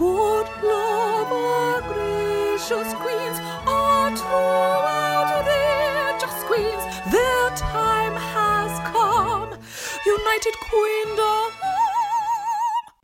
[0.00, 5.36] Good love, our gracious queens, are throughout
[6.18, 6.82] just queens.
[7.12, 9.50] Their time has come.
[10.06, 11.52] United Queendom.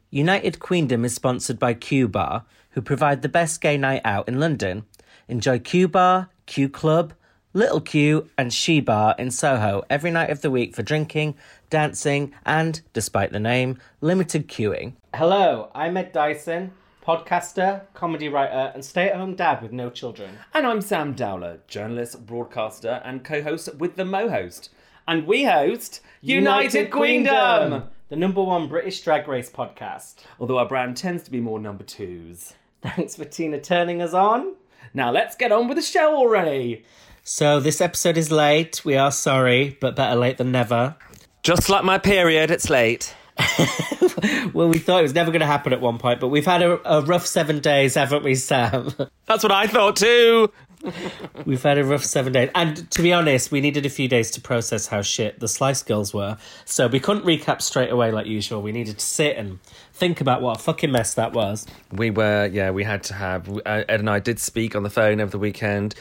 [0.08, 4.40] United Queendom is sponsored by Q Bar, who provide the best gay night out in
[4.40, 4.86] London.
[5.28, 7.12] Enjoy Q Bar, Q Club,
[7.52, 11.34] Little Q, and She Bar in Soho every night of the week for drinking,
[11.68, 14.94] dancing, and, despite the name, limited queuing.
[15.14, 16.72] Hello, I'm Ed Dyson,
[17.06, 20.28] podcaster, comedy writer, and stay at home dad with no children.
[20.52, 24.70] And I'm Sam Dowler, journalist, broadcaster, and co host with the Mo host.
[25.06, 27.84] And we host United, Queendom!
[28.08, 30.16] the number one British drag race podcast.
[30.40, 32.54] Although our brand tends to be more number twos.
[32.82, 34.56] Thanks for Tina turning us on.
[34.92, 36.84] Now let's get on with the show already!
[37.22, 38.84] So, this episode is late.
[38.84, 40.96] We are sorry, but better late than never.
[41.44, 43.14] Just like my period, it's late.
[44.54, 46.62] Well, we thought it was never going to happen at one point, but we've had
[46.62, 48.90] a, a rough seven days, haven't we, Sam?
[49.26, 50.50] That's what I thought too!
[51.44, 52.50] we've had a rough seven days.
[52.54, 55.82] And to be honest, we needed a few days to process how shit the Slice
[55.82, 56.38] Girls were.
[56.64, 58.62] So we couldn't recap straight away like usual.
[58.62, 59.58] We needed to sit and
[59.92, 61.66] think about what a fucking mess that was.
[61.92, 63.48] We were, yeah, we had to have.
[63.66, 65.94] Uh, Ed and I did speak on the phone over the weekend.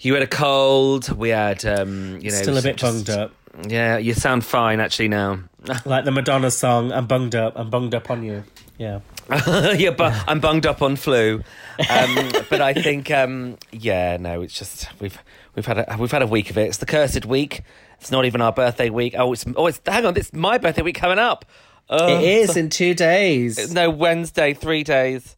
[0.00, 1.08] You had a cold.
[1.16, 3.32] We had, um, you know, Still a bit just- bunged up.
[3.66, 5.40] Yeah, you sound fine actually now.
[5.84, 8.44] Like the Madonna song, I'm bunged up, I'm bunged up on you.
[8.78, 9.00] Yeah.
[9.76, 11.42] yeah, but I'm bunged up on flu.
[11.90, 15.18] Um, but I think, um, yeah, no, it's just we've
[15.56, 16.68] we've had a we've had a week of it.
[16.68, 17.62] It's the cursed week.
[18.00, 19.14] It's not even our birthday week.
[19.18, 21.44] Oh, it's oh, it's hang on, it's my birthday week coming up.
[21.90, 23.72] Oh, It is in two days.
[23.72, 25.34] No, Wednesday, three days.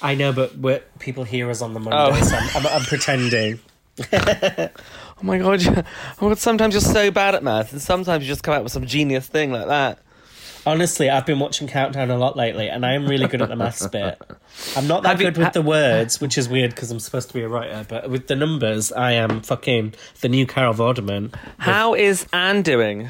[0.00, 2.22] I know, but people hear us on the Monday, Oh.
[2.22, 3.58] so I'm, I'm, I'm pretending.
[5.20, 5.62] Oh my god!
[6.20, 6.38] Oh my god!
[6.38, 9.26] Sometimes you're so bad at math, and sometimes you just come out with some genius
[9.26, 9.98] thing like that.
[10.66, 13.56] Honestly, I've been watching Countdown a lot lately, and I am really good at the
[13.56, 14.20] maths bit.
[14.76, 17.28] I'm not that Have you- good with the words, which is weird because I'm supposed
[17.28, 21.34] to be a writer, but with the numbers, I am fucking the new Carol Vorderman.
[21.58, 23.08] How is Anne doing?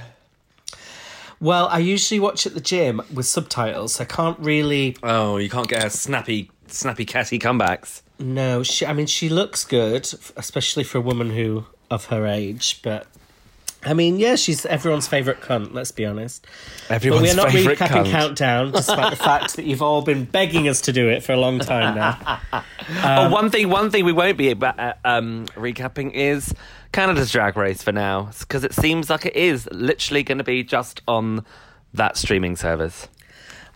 [1.41, 3.95] Well, I usually watch at the gym with subtitles.
[3.95, 4.97] So I can't really.
[5.03, 8.03] Oh, you can't get her snappy, snappy catty comebacks.
[8.19, 12.81] No, she, I mean, she looks good, especially for a woman who of her age,
[12.82, 13.06] but.
[13.84, 16.44] I mean, yeah, she's everyone's favourite cunt, let's be honest.
[16.91, 18.10] Everyone's but we're not recapping cunt.
[18.10, 21.37] Countdown, despite the fact that you've all been begging us to do it for a
[21.37, 22.41] long time now.
[23.04, 26.53] oh, one thing, one thing we won't be uh, um, recapping is
[26.91, 30.65] Canada's Drag Race for now, because it seems like it is literally going to be
[30.65, 31.44] just on
[31.94, 33.06] that streaming service.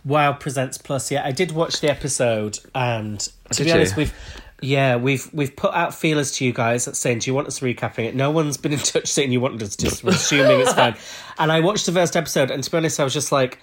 [0.05, 1.11] Wow Presents Plus.
[1.11, 3.75] Yeah, I did watch the episode, and to Did be you?
[3.75, 4.13] honest, we've
[4.63, 8.05] yeah we've we've put out feelers to you guys saying, "Do you want us recapping
[8.05, 9.87] it?" No one's been in touch saying you wanted us to.
[10.05, 10.95] We're assuming it's fine.
[11.37, 13.59] And I watched the first episode, and to be honest, I was just like,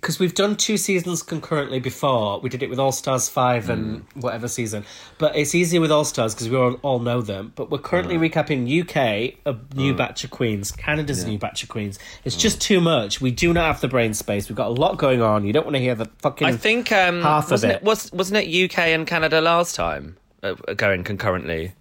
[0.00, 2.40] because we've done two seasons concurrently before.
[2.40, 4.84] We did it with All Stars five and whatever season,
[5.18, 7.52] but it's easier with All Stars because we all, all know them.
[7.56, 11.98] But we're currently recapping UK a new batch of queens, Canada's new batch of queens.
[12.24, 13.20] It's just too much.
[13.20, 14.48] We do not have the brain space.
[14.48, 15.44] We've got a lot going on.
[15.44, 16.46] You don't want to hear the fucking.
[16.46, 17.82] I think um, half of wasn't it.
[17.82, 21.72] was wasn't it UK and Canada last time uh, going concurrently?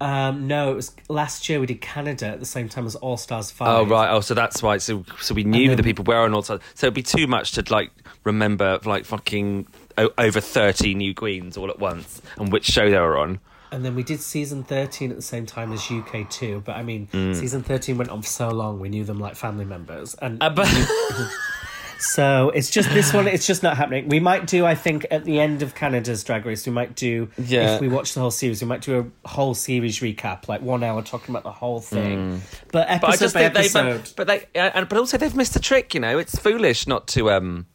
[0.00, 3.16] Um, no, it was last year we did Canada at the same time as All
[3.16, 3.68] Stars five.
[3.68, 4.10] Oh right.
[4.10, 4.78] Oh, so that's why.
[4.78, 6.62] So so we knew then- the people were on all sides.
[6.74, 7.90] So it'd be too much to like
[8.24, 9.66] remember like fucking
[9.96, 13.40] o- over thirty new queens all at once and which show they were on.
[13.70, 16.62] And then we did season 13 at the same time as UK 2.
[16.64, 17.34] But I mean, Mm.
[17.36, 20.14] season 13 went on for so long, we knew them like family members.
[20.14, 20.66] And Uh, but
[21.98, 24.08] so it's just this one, it's just not happening.
[24.08, 27.28] We might do, I think, at the end of Canada's Drag Race, we might do,
[27.36, 27.74] Yeah.
[27.74, 30.84] if we watch the whole series, we might do a whole series recap, like one
[30.84, 32.40] hour talking about the whole thing.
[32.72, 33.00] But episode Mm.
[33.00, 34.02] but I just by they episode.
[34.02, 35.94] but, but they uh, and but also they've missed the trick.
[35.94, 37.66] You know, it's foolish not to um.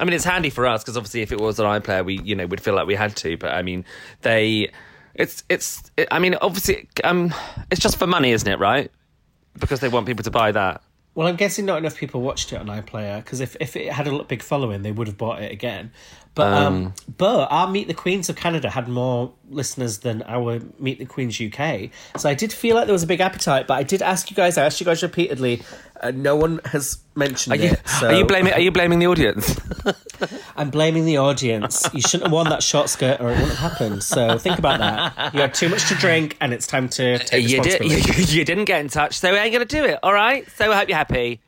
[0.00, 2.34] I mean, it's handy for us because obviously, if it was an iPlayer, we you
[2.34, 3.36] know would feel like we had to.
[3.36, 3.84] But I mean,
[4.22, 4.70] they,
[5.14, 5.90] it's it's.
[5.96, 7.34] It, I mean, obviously, um,
[7.70, 8.58] it's just for money, isn't it?
[8.58, 8.90] Right?
[9.58, 10.82] Because they want people to buy that.
[11.14, 14.06] Well, I'm guessing not enough people watched it on iPlayer because if, if it had
[14.06, 15.92] a big following, they would have bought it again.
[16.34, 20.98] But um, but our Meet the Queens of Canada had more listeners than our Meet
[20.98, 23.66] the Queens UK, so I did feel like there was a big appetite.
[23.66, 25.62] But I did ask you guys, I asked you guys repeatedly,
[26.00, 27.86] uh, no one has mentioned Are you, it.
[27.86, 28.54] So are you blaming?
[28.54, 29.60] Are you blaming the audience?
[30.56, 31.86] I'm blaming the audience.
[31.92, 34.02] You shouldn't have worn that short skirt, or it wouldn't have happened.
[34.02, 35.34] So think about that.
[35.34, 37.80] You had too much to drink, and it's time to take you did.
[37.80, 38.22] responsibility.
[38.22, 39.98] You, you didn't get in touch, so we ain't gonna do it.
[40.02, 40.48] All right.
[40.52, 41.40] So I hope you're happy.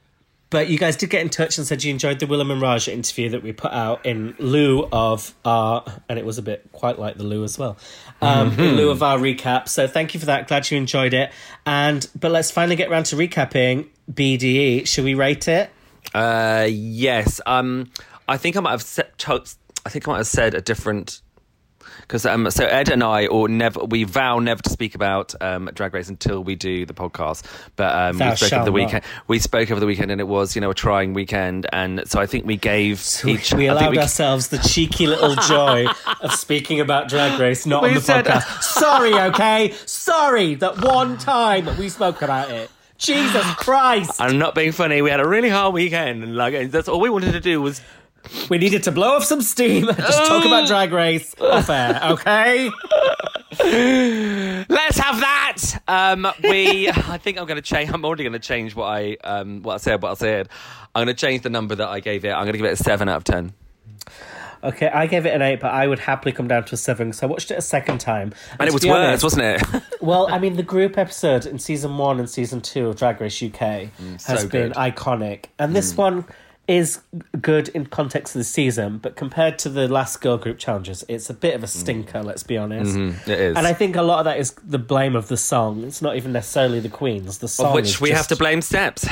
[0.55, 2.93] But you guys did get in touch and said you enjoyed the Willam and Raja
[2.93, 6.97] interview that we put out in lieu of our, and it was a bit quite
[6.97, 7.77] like the lieu as well,
[8.23, 9.67] um, in lieu of our recap.
[9.67, 10.47] So thank you for that.
[10.47, 11.33] Glad you enjoyed it.
[11.67, 14.87] And but let's finally get around to recapping BDE.
[14.87, 15.71] Should we rate it?
[16.15, 17.41] Uh, yes.
[17.47, 17.91] Um,
[18.29, 21.21] I think I might have set, I think I might have said a different
[22.01, 25.71] because um, so Ed and I or never we vow never to speak about um,
[25.75, 27.45] Drag Race until we do the podcast.
[27.77, 28.73] But um, we spoke over the not.
[28.73, 29.05] weekend.
[29.27, 32.21] We spoke over the weekend, and it was you know a trying weekend, and so
[32.21, 33.53] I think we gave each.
[33.55, 35.87] we allowed we- ourselves the cheeky little joy
[36.21, 38.63] of speaking about Drag Race, not on the said- podcast.
[38.63, 39.73] Sorry, okay?
[39.87, 42.71] Sorry that one time that we spoke about it.
[42.97, 44.21] Jesus Christ.
[44.21, 45.03] I'm not being funny.
[45.03, 47.81] We had a really hard weekend, and like that's all we wanted to do was
[48.49, 52.01] We needed to blow off some steam and just talk about Drag Race off air,
[52.05, 52.71] okay?
[54.69, 55.83] Let's have that.
[55.89, 56.89] Um, we.
[56.89, 57.91] I think I'm going to change.
[57.93, 60.03] I'm already going to change what I um what I said.
[60.03, 60.49] What I said.
[60.95, 62.31] I'm going to change the number that I gave it.
[62.31, 63.53] I'm going to give it a seven out of ten.
[64.63, 67.09] Okay, I gave it an 8, but I would happily come down to a 7
[67.09, 68.33] because I watched it a second time.
[68.59, 69.83] And it was worse, honest- wasn't it?
[70.01, 73.43] Well, I mean, the group episode in season one and season two of Drag Race
[73.43, 74.73] UK has Mm, so been good.
[74.73, 75.47] iconic.
[75.59, 76.25] And this one
[76.67, 77.01] is
[77.41, 81.29] good in context of the season, but compared to the last girl group challenges, it's
[81.29, 82.97] a bit of a stinker, let's be honest.
[82.97, 83.29] Mm.
[83.29, 83.57] it is.
[83.57, 85.85] And I think a lot of that is the blame of the song.
[85.85, 87.39] It's not even necessarily the Queens.
[87.39, 89.07] The song of which we have to blame Steps.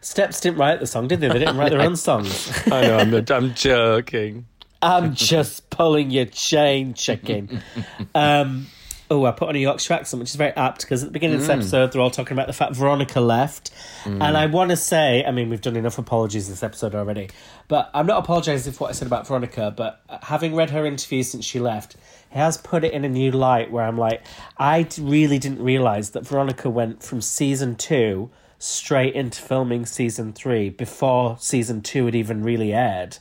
[0.00, 1.28] Steps didn't write the song, did they?
[1.28, 2.50] They didn't write their own songs.
[2.68, 2.98] I know.
[2.98, 4.46] I'm, I'm joking.
[4.80, 7.62] I'm just pulling your chain, chicken.
[8.14, 8.66] Um,
[9.10, 11.36] oh, I put on a Yorkshire accent, which is very apt because at the beginning
[11.36, 11.54] of this mm.
[11.54, 13.72] episode, they're all talking about the fact Veronica left.
[14.04, 14.22] Mm.
[14.22, 17.30] And I want to say, I mean, we've done enough apologies this episode already,
[17.68, 20.86] but I'm not apologising for what I said about Veronica, but uh, having read her
[20.86, 24.22] interview since she left, it has put it in a new light where I'm like,
[24.56, 30.68] I really didn't realise that Veronica went from season two straight into filming season three
[30.68, 33.18] before season two had even really aired.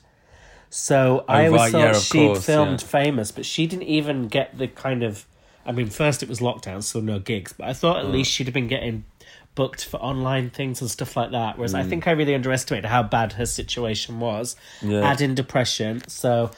[0.70, 2.88] So oh, I always Oh, right, thought yeah, she'd course, filmed yeah.
[2.88, 5.26] famous, but she didn't even get the kind of.
[5.66, 7.54] I mean, first it was lockdown, so no gigs.
[7.54, 9.04] But I thought at least she'd have been getting
[9.56, 11.58] booked for online things and stuff like that.
[11.58, 11.90] Whereas I Mm.
[11.90, 14.56] think I really underestimated how bad her situation was.
[14.82, 15.02] Yeah.
[15.02, 16.02] Add in depression.
[16.08, 16.52] So,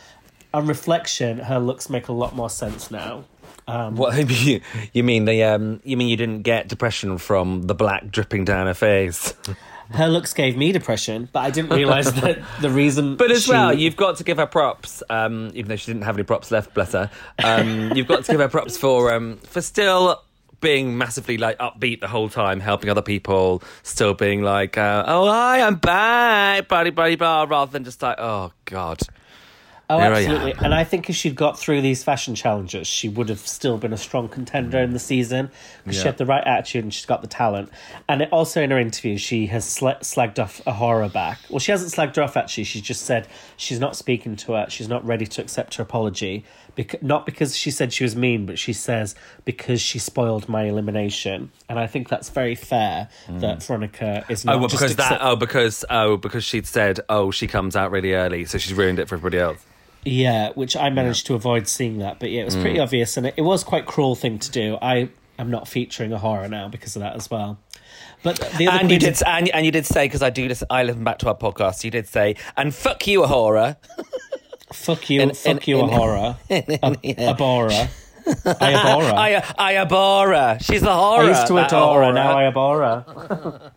[0.54, 3.24] on reflection, her looks make a lot more sense now.
[3.68, 4.62] Um, What you,
[4.94, 5.26] you mean?
[5.26, 9.34] The um, you mean you didn't get depression from the black dripping down her face?
[9.94, 13.16] her looks gave me depression, but I didn't realize that the reason.
[13.16, 16.04] But as she- well, you've got to give her props, um, even though she didn't
[16.04, 17.10] have any props left, bless her.
[17.44, 20.22] Um, you've got to give her props for um, for still
[20.60, 25.30] being massively like upbeat the whole time, helping other people, still being like, uh, "Oh,
[25.30, 29.00] hi, I'm back," blah blah, blah, rather than just like, "Oh God."
[29.92, 30.54] Oh, Here I absolutely.
[30.54, 30.64] am.
[30.64, 33.92] And I think if she'd got through these fashion challenges, she would have still been
[33.92, 35.52] a strong contender in the season
[35.84, 37.70] because she had the right attitude and she's got the talent.
[38.08, 41.40] And it, also in her interview, she has sla- slagged off A'Whora back.
[41.50, 42.64] Well, she hasn't slagged her off actually.
[42.64, 43.28] She's just said
[43.58, 44.68] she's not speaking to her.
[44.70, 46.46] She's not ready to accept her apology.
[46.76, 50.64] Bec- not because she said she was mean, but she says because she spoiled my
[50.64, 51.52] elimination.
[51.68, 53.40] And I think that's very fair hmm.
[53.40, 55.20] that Veronica is not Oh, well, just because that.
[55.22, 59.00] Oh, because oh, because she'd said, "Oh, she comes out really early, so she's ruined
[59.00, 59.66] it for everybody else."
[60.04, 62.84] Yeah, which I managed to avoid seeing that, but yeah, it was pretty Mm.
[62.84, 64.78] obvious, and it, it was quite cruel thing to do.
[64.82, 67.60] I am not featuring A'Whora now because of that as well.
[68.24, 70.68] But the other And you did, and, and you did say because I do listen.
[70.70, 71.84] I listen back to our podcast.
[71.84, 73.78] You did say, "And fuck you, A'Whora."
[74.74, 77.90] fuck you, in- fuck in- you, in- A'Whora, a, a bora,
[78.60, 79.04] I abhor.
[79.04, 80.58] I, I abhor.
[80.62, 81.24] She's a horror.
[81.26, 83.72] I used to adore her, now I abhor her.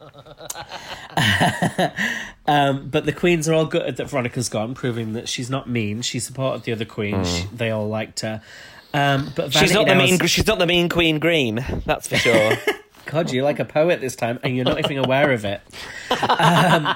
[2.46, 6.02] um, but the queens are all good that Veronica's gone, proving that she's not mean.
[6.02, 7.38] She supported the other queens.
[7.38, 8.42] She- they all liked her.
[8.92, 10.22] Um, but She's not the mean.
[10.22, 11.64] is- She's not the mean Queen Green.
[11.84, 12.52] That's for sure.
[13.06, 15.60] God, you're like a poet this time, and you're not even aware of it.
[16.28, 16.88] Um,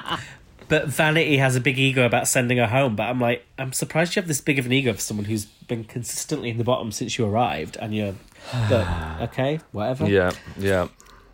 [0.67, 2.95] but Vanity has a big ego about sending her home.
[2.95, 5.45] But I'm like, I'm surprised you have this big of an ego for someone who's
[5.45, 8.15] been consistently in the bottom since you arrived, and you're.
[8.69, 8.87] But
[9.23, 10.07] okay, whatever.
[10.09, 10.87] yeah, yeah.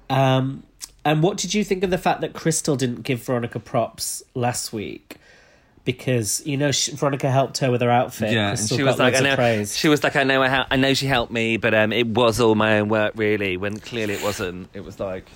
[0.09, 0.63] Um,
[1.05, 4.73] and what did you think of the fact that Krystal didn't give Veronica props last
[4.73, 5.17] week?
[5.85, 8.33] Because you know she, Veronica helped her with her outfit.
[8.33, 9.35] Yeah, and she was like, I know.
[9.35, 9.77] praise.
[9.77, 12.07] She was like, I know, I, ha- I know she helped me, but um, it
[12.07, 13.55] was all my own work, really.
[13.55, 14.67] When clearly it wasn't.
[14.73, 15.29] It was like,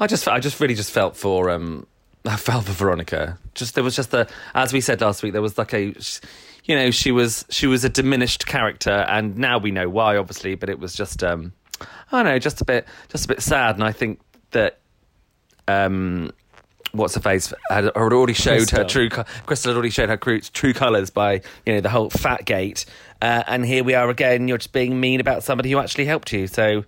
[0.00, 1.86] I just, I just really just felt for, um,
[2.24, 3.38] I felt for Veronica.
[3.54, 5.94] Just there was just a, as we said last week, there was like a,
[6.64, 10.56] you know, she was, she was a diminished character, and now we know why, obviously.
[10.56, 13.76] But it was just, um, I don't know, just a bit, just a bit sad,
[13.76, 14.18] and I think
[14.52, 14.78] that,
[15.66, 16.32] um.
[16.92, 20.40] What's her face had had already showed her true Krystal had already showed her true,
[20.40, 22.86] true colours by you know the whole fat gate,
[23.20, 24.48] uh, and here we are again.
[24.48, 26.46] You're just being mean about somebody who actually helped you.
[26.46, 26.84] So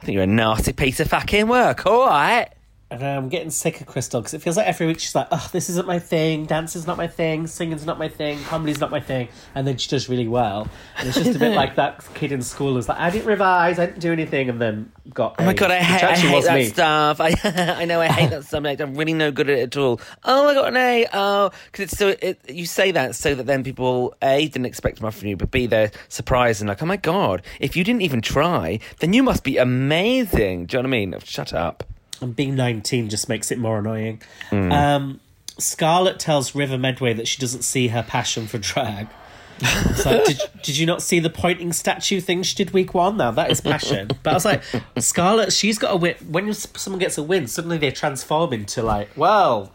[0.00, 1.86] I think you're a nasty piece of fucking work.
[1.86, 2.48] All right.
[2.88, 5.48] And I'm getting sick of Krystal because it feels like every week she's like, oh,
[5.50, 8.92] this isn't my thing, dance is not my thing, singing's not my thing, comedy's not
[8.92, 9.28] my thing.
[9.56, 10.68] And then she does really well.
[10.96, 13.80] And it's just a bit like that kid in school who's like, I didn't revise,
[13.80, 15.34] I didn't do anything, and then got.
[15.40, 17.20] Oh my god, I hate, I hate that stuff.
[17.20, 17.34] I,
[17.80, 18.80] I know I hate that subject.
[18.80, 20.00] I'm really no good at it at all.
[20.22, 21.06] Oh, I got an A.
[21.12, 22.14] Oh, because it's so.
[22.20, 25.50] It, you say that so that then people a didn't expect much from you, but
[25.50, 29.22] b they're surprised and like, oh my god, if you didn't even try, then you
[29.24, 30.66] must be amazing.
[30.66, 31.14] Do you know what I mean?
[31.24, 31.82] Shut up.
[32.20, 34.22] And being 19 just makes it more annoying.
[34.50, 35.20] Um,
[35.58, 39.08] Scarlett tells River Medway that she doesn't see her passion for drag.
[40.04, 43.16] Like, did, did you not see the pointing statue thing she did week one?
[43.16, 44.08] Now that is passion.
[44.22, 44.62] But I was like,
[44.98, 46.14] Scarlett, she's got a win.
[46.28, 49.72] When someone gets a win, suddenly they transform into like, well,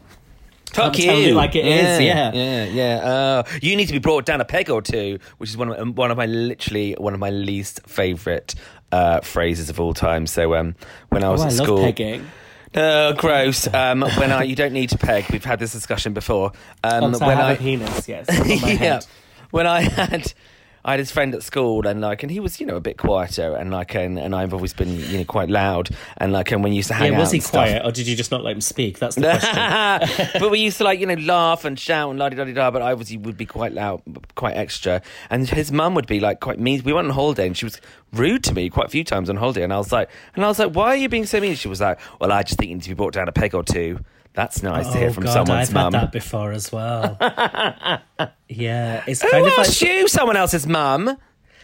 [0.73, 1.11] Fuck you.
[1.11, 2.31] it like it yeah, is, yeah.
[2.33, 2.95] yeah, yeah.
[3.05, 5.77] Uh, you need to be brought down a peg or two, which is one of
[5.77, 8.55] my, one of my literally one of my least favourite
[8.91, 10.27] uh, phrases of all time.
[10.27, 10.75] So um,
[11.09, 12.25] when I was oh, I at love school, pegging.
[12.73, 13.67] Gross.
[13.73, 15.25] Um, when I you don't need to peg.
[15.29, 16.51] We've had this discussion before.
[16.83, 18.25] Um, I when I penis, yes.
[18.45, 19.05] yeah, head.
[19.51, 20.33] When I had.
[20.83, 22.97] I had his friend at school, and like, and he was, you know, a bit
[22.97, 26.63] quieter, and like, and, and I've always been, you know, quite loud, and like, and
[26.63, 28.15] when we used to hang Yeah, out, was he and stuff- quiet or did you
[28.15, 28.97] just not let him speak?
[28.97, 30.29] That's the question.
[30.41, 32.53] but we used to like you know laugh and shout and la di da di
[32.53, 32.71] da.
[32.71, 34.01] But I obviously would be quite loud,
[34.33, 35.03] quite extra.
[35.29, 36.81] And his mum would be like quite mean.
[36.83, 37.79] We went on holiday and she was
[38.11, 39.61] rude to me quite a few times on holiday.
[39.61, 41.53] And I was like, and I was like, why are you being so mean?
[41.53, 43.53] She was like, well, I just think you need to be brought down a peg
[43.53, 43.99] or two.
[44.33, 45.93] That's nice to hear oh from God, someone's I've mum.
[45.93, 47.17] had that before as well.
[48.47, 50.07] yeah, it's Who kind of asked like you?
[50.07, 51.17] Someone else's mum.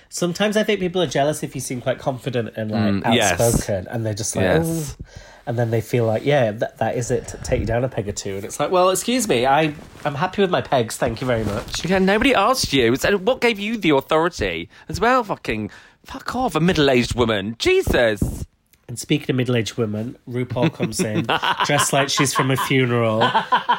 [0.10, 3.40] sometimes I think people are jealous if you seem quite confident and like Mm, yes.
[3.40, 4.96] outspoken, and they're just like, Yes.
[5.02, 5.06] "Oh,"
[5.46, 7.34] and then they feel like, yeah, that, that is it.
[7.44, 10.16] Take you down a peg or two, and it's like, well, excuse me, I I'm
[10.16, 11.86] happy with my pegs, thank you very much.
[11.86, 12.96] Yeah, nobody asked you.
[12.98, 15.24] So what gave you the authority as well?
[15.24, 15.72] Fucking
[16.04, 17.56] fuck off, a middle-aged woman.
[17.60, 18.46] Jesus.
[18.90, 21.26] And speaking of middle-aged women, RuPaul comes in
[21.66, 23.22] dressed like she's from a funeral,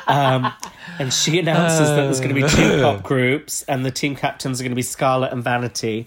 [0.06, 0.52] um,
[0.98, 4.60] and she announces that there's going to be two pop groups, and the team captains
[4.60, 6.06] are going to be Scarlett and Vanity.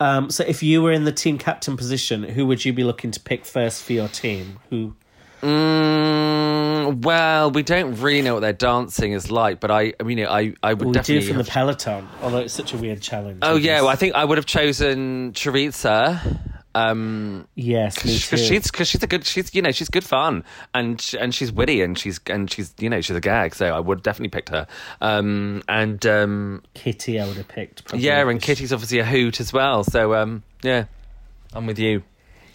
[0.00, 3.12] Um, so, if you were in the team captain position, who would you be looking
[3.12, 4.58] to pick first for your team?
[4.70, 4.96] Who?
[5.42, 10.26] Mm, well, we don't really know what their dancing is like, but I, I mean,
[10.26, 13.38] I, I would We do definitely from the peloton, although it's such a weird challenge.
[13.42, 16.40] Oh yeah, well, I think I would have chosen Choriza.
[16.74, 18.36] Um, yes, me too.
[18.36, 21.50] because she's because she's a good she's you know she's good fun and and she's
[21.52, 24.50] witty and she's and she's you know she's a gag so I would definitely picked
[24.50, 24.66] her
[25.00, 27.84] um and um Kitty, I would have picked.
[27.86, 30.84] Probably, yeah and Kitty's obviously a hoot as well so um yeah
[31.52, 32.04] I'm with you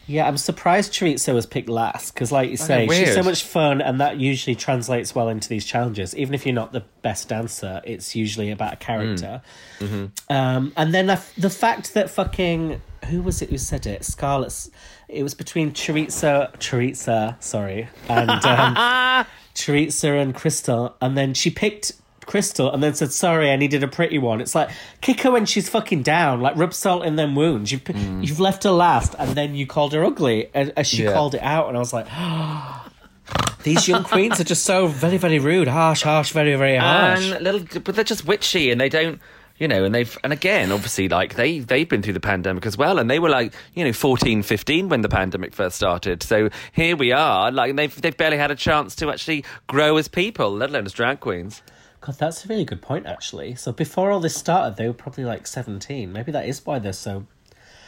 [0.07, 3.81] Yeah, I'm surprised Choriza was picked last because, like you say, she's so much fun,
[3.81, 6.15] and that usually translates well into these challenges.
[6.15, 9.41] Even if you're not the best dancer, it's usually about a character.
[9.79, 9.87] Mm.
[9.87, 10.33] Mm-hmm.
[10.33, 14.03] Um, and then the, the fact that fucking who was it who said it?
[14.05, 14.69] Scarlett's.
[15.07, 18.75] It was between Choriza, Choriza, sorry, and um,
[19.55, 21.93] Choriza and Krystal, and then she picked.
[22.25, 24.69] Krystal and then said, "Sorry, I needed a pretty one." It's like
[25.01, 27.71] kick her when she's fucking down, like rub salt in them wounds.
[27.71, 28.25] You've mm.
[28.25, 31.13] you've left her last, and then you called her ugly, as, as she Yeah.
[31.13, 32.07] called it out, and I was like,
[33.63, 37.43] "These young queens are just so very, very rude, harsh, harsh, very, very harsh." and
[37.43, 39.19] little but they're just witchy and they don't
[39.57, 42.77] you know and they've and again obviously like they they've been through the pandemic as
[42.77, 46.49] well and they were like you know 14 15 when the pandemic first started so
[46.73, 50.51] here we are like they've they've barely had a chance to actually grow as people
[50.51, 51.61] let alone as drag queens
[52.05, 53.55] God, that's a really good point, actually.
[53.55, 56.13] So before all this started, they were probably like seventeen.
[56.13, 57.25] Maybe that is why they're so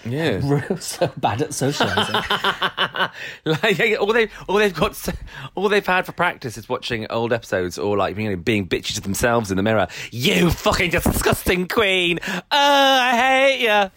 [0.06, 0.40] yeah
[0.80, 2.16] so bad at socializing.
[3.46, 5.12] like all they all they've got so-
[5.54, 8.96] all they've had for practice is watching old episodes or like you know being bitchy
[8.96, 13.92] to themselves in the mirror you fucking disgusting queen oh i hate you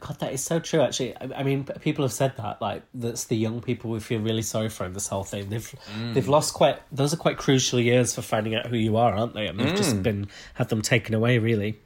[0.00, 0.80] God, that is so true.
[0.80, 2.60] Actually, I, I mean, people have said that.
[2.60, 5.48] Like, that's the young people we feel really sorry for in this whole thing.
[5.48, 5.74] They've
[6.12, 6.78] they've lost quite.
[6.92, 9.46] Those are quite crucial years for finding out who you are, aren't they?
[9.46, 11.38] And they've just been had them taken away.
[11.38, 11.78] Really.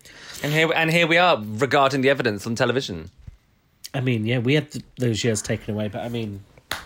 [0.42, 3.10] and here and here we are regarding the evidence on television
[3.92, 6.44] I mean, yeah, we had th- those years taken away, but I mean,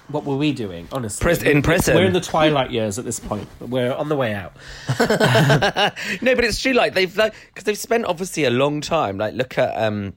[0.09, 0.88] what were we doing?
[0.90, 1.95] Honestly, Pris- in prison.
[1.97, 3.47] We're in the twilight years at this point.
[3.59, 4.54] but We're on the way out.
[6.23, 6.73] No, but it's true.
[6.73, 9.19] Like they've like because they've spent obviously a long time.
[9.19, 10.14] Like look at um,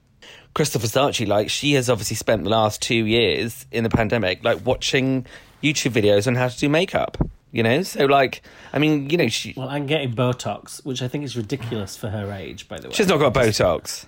[0.58, 1.26] Krystal Versace.
[1.26, 5.24] Like she has obviously spent the last two years in the pandemic, like watching
[5.62, 7.16] YouTube videos on how to do makeup.
[7.52, 11.08] You know, so like I mean, you know, she Well, I'm getting Botox, which I
[11.08, 12.68] think is ridiculous for her age.
[12.68, 14.06] By the way, she's not got Botox.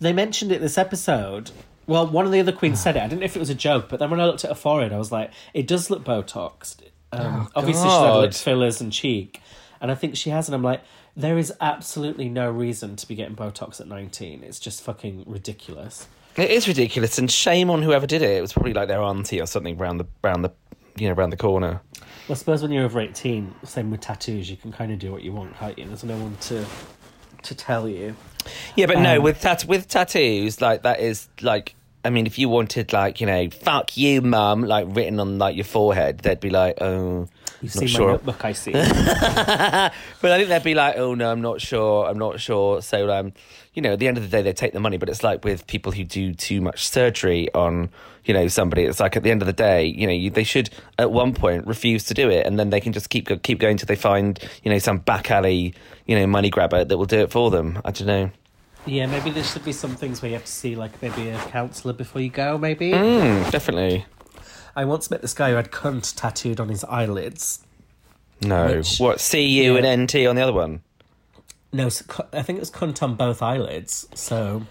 [0.00, 1.52] They mentioned it this episode.
[1.86, 3.02] Well, one of the other queens said it.
[3.02, 4.56] I didn't know if it was a joke, but then when I looked at her
[4.56, 6.78] forehead, I was like, it does look Botoxed.
[7.12, 9.40] Um, obviously, she's had lip fillers and cheek,
[9.80, 10.48] and I think she has.
[10.48, 10.82] And I'm like,
[11.16, 14.42] there is absolutely no reason to be getting Botox at 19.
[14.42, 16.08] It's just fucking ridiculous.
[16.36, 18.30] It is ridiculous, and shame on whoever did it.
[18.30, 20.52] It was probably like their auntie or something round the round the
[20.96, 21.80] you know around the corner.
[22.00, 25.12] Well, I suppose when you're over 18, same with tattoos, you can kind of do
[25.12, 25.86] what you want, can't you?
[25.86, 26.64] There's no one to
[27.42, 28.16] to tell you.
[28.74, 31.76] Yeah, but no, Um, with tat- with tattoos, like that is like.
[32.04, 35.56] I mean, if you wanted like you know, fuck you, mum, like written on like
[35.56, 37.28] your forehead, they'd be like, oh,
[37.64, 38.06] You've not seen sure.
[38.06, 38.72] my notebook, I see.
[38.72, 42.82] but I think they'd be like, oh no, I'm not sure, I'm not sure.
[42.82, 43.32] So, um,
[43.72, 44.98] you know, at the end of the day, they take the money.
[44.98, 47.88] But it's like with people who do too much surgery on,
[48.26, 48.82] you know, somebody.
[48.82, 50.68] It's like at the end of the day, you know, you, they should
[50.98, 53.78] at one point refuse to do it, and then they can just keep keep going
[53.78, 57.20] till they find, you know, some back alley, you know, money grabber that will do
[57.20, 57.80] it for them.
[57.82, 58.30] I don't know.
[58.86, 61.38] Yeah, maybe there should be some things where you have to see, like, maybe a
[61.38, 62.90] counsellor before you go, maybe.
[62.92, 64.04] Mm, definitely.
[64.76, 67.60] I once met this guy who had cunt tattooed on his eyelids.
[68.42, 68.76] No.
[68.76, 69.20] Which- what?
[69.20, 69.78] C U Yeah.
[69.78, 70.82] and N T on the other one.
[71.72, 71.86] No,
[72.32, 74.06] I think it was cunt on both eyelids.
[74.14, 74.62] So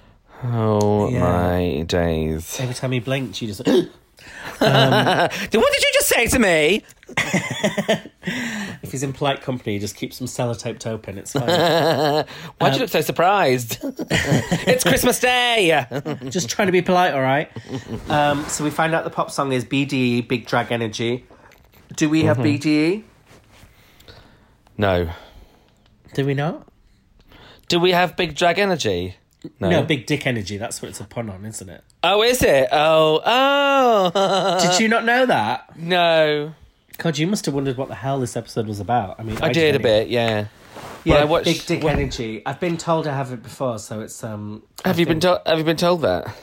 [0.44, 1.20] Oh Yeah.
[1.22, 2.60] my days!
[2.60, 3.62] every time he blinked, you just.
[4.60, 5.52] what did
[5.84, 6.84] you just say to me?
[7.18, 11.18] If he's in polite company, he just keeps them sellotaped open.
[11.18, 11.46] It's fine.
[11.48, 12.26] Why'd
[12.60, 13.78] Um, you look so surprised?
[13.84, 15.86] it's Christmas Day.
[16.30, 17.50] just trying to be polite, all right?
[18.10, 21.26] Um, so we find out the pop song is BDE, Big Drag Energy.
[21.96, 23.04] Do we have BDE?
[24.78, 25.10] no.
[26.14, 26.68] Do we not?
[27.70, 29.16] Do we have big drag energy?
[29.60, 29.82] No.
[29.84, 30.58] Big Dick Energy.
[30.58, 31.84] That's what it's a pun on, isn't it?
[32.04, 32.70] Oh, is it?
[32.72, 34.60] Oh, oh.
[34.62, 35.76] Did you not know that?
[35.78, 36.54] no.
[36.98, 39.20] God, you must have wondered what the hell this episode was about.
[39.20, 40.48] I mean, I did a bit, yeah.
[41.04, 42.42] Yeah, Well, I watched- Big Dick what- Energy.
[42.46, 44.64] I've been told I have it before, so it's um.
[44.86, 45.40] I Have you been think- told?
[45.46, 46.34] Have you been told that?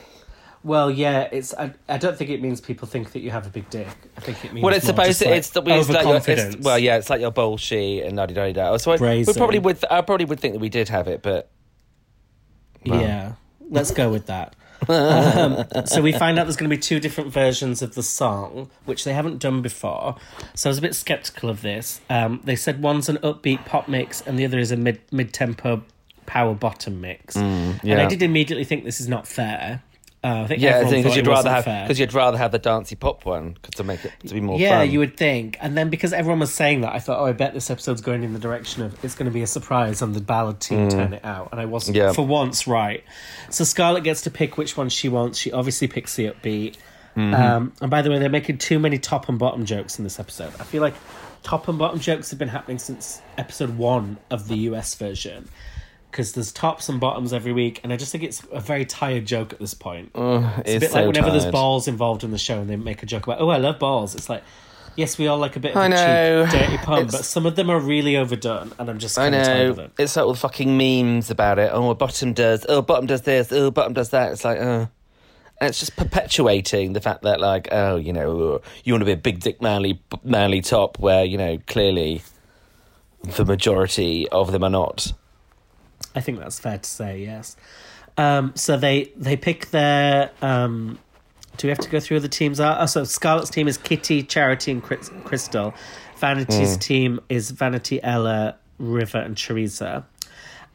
[0.63, 1.53] Well, yeah, it's.
[1.55, 3.87] I, I don't think it means people think that you have a big dick.
[4.15, 4.63] I think it means.
[4.63, 5.25] Well, it's supposed to.
[5.29, 5.63] like, it's the.
[5.65, 8.77] It's like your, it's, well, yeah, it's like your bullshit and da da da.
[8.77, 9.83] So I, we probably would.
[9.89, 11.49] I probably would think that we did have it, but
[12.83, 13.33] Yeah,
[13.69, 14.55] let's go with that.
[14.89, 18.69] Um, so we find out there's going to be two different versions of the song,
[18.85, 20.15] which they haven't done before.
[20.55, 22.01] So I was a bit skeptical of this.
[22.09, 25.33] Um, they said one's an upbeat pop mix and the other is a mid mid
[25.33, 25.83] tempo
[26.25, 27.35] power bottom mix.
[27.83, 29.83] And I did immediately think this is not fair.
[30.23, 33.25] Uh, I think yeah, because you'd rather have because you'd rather have the dancey pop
[33.25, 34.91] one to make it to be more Yeah, fun.
[34.91, 35.57] you would think.
[35.59, 38.21] And then because everyone was saying that, I thought, oh, I bet this episode's going
[38.23, 41.13] in the direction of it's going to be a surprise and the ballad team turn
[41.13, 41.49] it out.
[41.51, 42.11] And I wasn't, Yeah.
[42.13, 43.03] for once, right.
[43.49, 45.39] So Scarlett gets to pick which one she wants.
[45.39, 46.75] She obviously picks the upbeat.
[47.17, 47.33] Mm-hmm.
[47.33, 50.19] Um, and by the way, they're making too many top and bottom jokes in this
[50.19, 50.53] episode.
[50.59, 50.93] I feel like
[51.41, 55.49] top and bottom jokes have been happening since episode one of the US version.
[56.11, 59.25] Because there's tops and bottoms every week, and I just think it's a very tired
[59.25, 60.11] joke at this point.
[60.13, 63.01] It's a bit so like whenever there's balls involved in the show and they make
[63.01, 64.13] a joke about, oh, I love balls.
[64.13, 64.43] It's like,
[64.97, 66.45] yes, we all like a bit of I a know.
[66.51, 69.23] cheap, dirty pun, It's- but some of them are really overdone, and I'm just I
[69.29, 69.83] kind of tired of know.
[69.85, 69.91] it.
[69.99, 71.71] It's like all the fucking memes about it.
[71.73, 72.65] Oh, bottom does.
[72.67, 73.51] Oh, bottom does this.
[73.53, 74.33] Oh, bottom does that.
[74.33, 74.87] It's like, uh.
[75.61, 79.11] And it's just perpetuating the fact that, like, oh, you know, you want to be
[79.11, 82.21] a big dick manly, manly top where, you know, clearly
[83.23, 85.13] the majority of them are not.
[86.15, 87.55] I think that's fair to say, yes.
[88.17, 90.31] Um, so they they pick their.
[90.41, 90.99] Um,
[91.57, 92.77] do we have to go through who the teams are?
[92.79, 95.73] Oh, so Scarlett's team is Kitty, Charity, and Krystal.
[96.17, 96.79] Vanity's Hmm.
[96.79, 100.03] team is Vanity, Ella, River, and Choriza.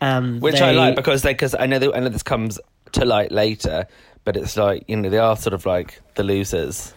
[0.00, 2.58] Um, Which I like because they, because I know that, I know this comes
[2.92, 3.86] to light later,
[4.24, 6.92] but it's like, you know, they are sort of like the losers.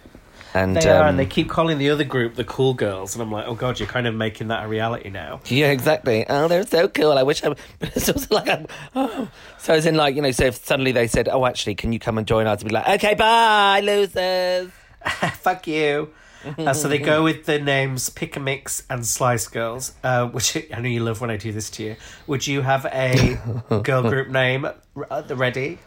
[0.54, 3.22] And, They are, um, and they keep calling the other group the cool girls, and
[3.22, 5.42] I'm like, oh god, you're kind of making that a reality now.
[5.46, 6.26] Yeah, exactly.
[6.28, 7.12] Oh, they're so cool.
[7.12, 7.50] I wish I.
[7.80, 9.30] But it's also like, I'm, oh.
[9.60, 12.00] So as in, like, you know, so if suddenly they said, "Oh, actually, can you
[12.00, 14.72] come and join us?" I'd be like, "Okay, bye, losers."
[15.42, 16.10] Fuck you.
[16.58, 20.58] Uh, so they go with the names Pick a Mix and Slice Girls, uh, which
[20.74, 21.96] I know you love when I do this to you.
[22.28, 23.38] Would you have a
[23.84, 25.80] girl group name at the ready?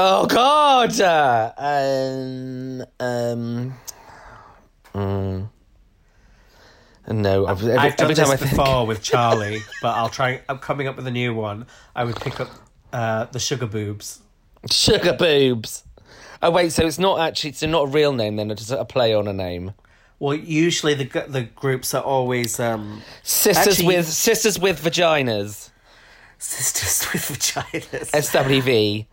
[0.00, 1.00] Oh God.
[1.00, 2.82] Uh, um.
[3.00, 3.74] Um.
[4.94, 5.48] mm.
[7.10, 8.50] No, I've, every, I've done this I think.
[8.52, 10.40] before with Charlie, but I'll try.
[10.48, 11.66] I'm coming up with a new one.
[11.96, 12.48] I would pick up
[12.92, 14.20] uh, the Sugar Boobs.
[14.70, 15.82] Sugar boobs.
[16.42, 19.12] Oh wait, so it's not actually it's not a real name then, it's a play
[19.14, 19.72] on a name.
[20.20, 25.70] Well, usually the the groups are always um, Sisters Actually- with sisters with vaginas.
[26.38, 28.10] sisters with vaginas.
[28.12, 29.06] SWV.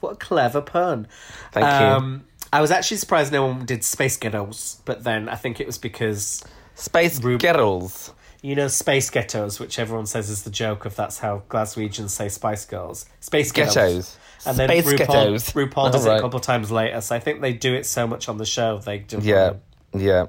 [0.00, 1.06] What a clever pun.
[1.52, 1.70] Thank you.
[1.96, 5.66] Um, I was actually surprised no one did Space Ghettos, but then I think it
[5.66, 6.42] was because
[6.74, 8.12] Space Rub- Girls.
[8.42, 12.28] you know Space Ghettos, which everyone says is the joke of that's how Glaswegians say
[12.28, 13.06] Spice Girls.
[13.20, 13.74] Space Ghettos.
[13.74, 14.18] Ghettos.
[14.46, 15.50] And then Space RuPaul, Ghettos.
[15.52, 18.06] RuPaul does Oh, it a couple times later, so I think they do it so
[18.06, 19.18] much on the show they do.
[19.20, 19.54] Yeah,
[19.92, 20.26] yeah.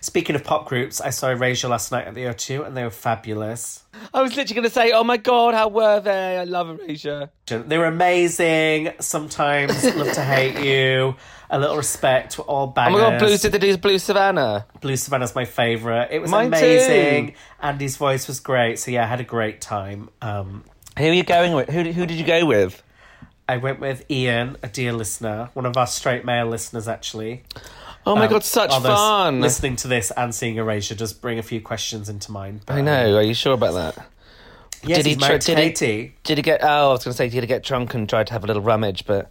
[0.00, 2.90] Speaking of pop groups, I saw Erasure last night at the O2 and they were
[2.90, 3.84] fabulous.
[4.14, 6.38] I was literally going to say, oh my god, how were they?
[6.38, 7.30] I love Erasure.
[7.46, 8.92] They were amazing.
[9.00, 11.16] Sometimes love to hate you.
[11.50, 12.38] A little respect.
[12.38, 14.66] We're all Oh my god, Blue did they do Blue Savannah?
[14.80, 16.10] Blue Savannah's my favourite.
[16.12, 17.28] It was Mine amazing.
[17.28, 17.34] too.
[17.60, 18.78] Andy's voice was great.
[18.78, 20.08] So yeah, I had a great time.
[20.22, 20.64] Um,
[20.96, 21.68] Who are you going with?
[21.68, 22.82] Who, who did you go with?
[23.48, 27.42] I went with Ian, a dear listener, one of our straight male listeners actually.
[28.06, 29.40] Oh my Um, god, such fun!
[29.40, 32.62] Listening to this and seeing Erasure does bring a few questions into mind.
[32.66, 33.16] But, I know.
[33.16, 34.06] Are you sure about that?
[34.82, 36.60] Yes, Did he he's try- married to did he- Did he get?
[36.62, 38.46] Oh, I was going to say, did he get drunk and try to have a
[38.46, 39.04] little rummage?
[39.04, 39.30] But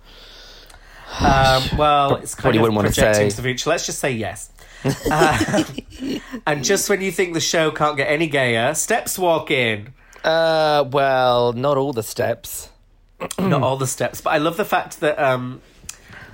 [1.20, 3.30] Um, well, it's kind Probably of projecting say.
[3.32, 3.70] to the future.
[3.72, 4.52] Let's just say yes.
[5.12, 5.64] Uh,
[6.48, 9.94] and just when you think the show can't get any gayer, steps walk in.
[10.24, 12.70] uh, well, not all the steps.
[13.38, 15.62] Not all the steps, but I love the fact that um,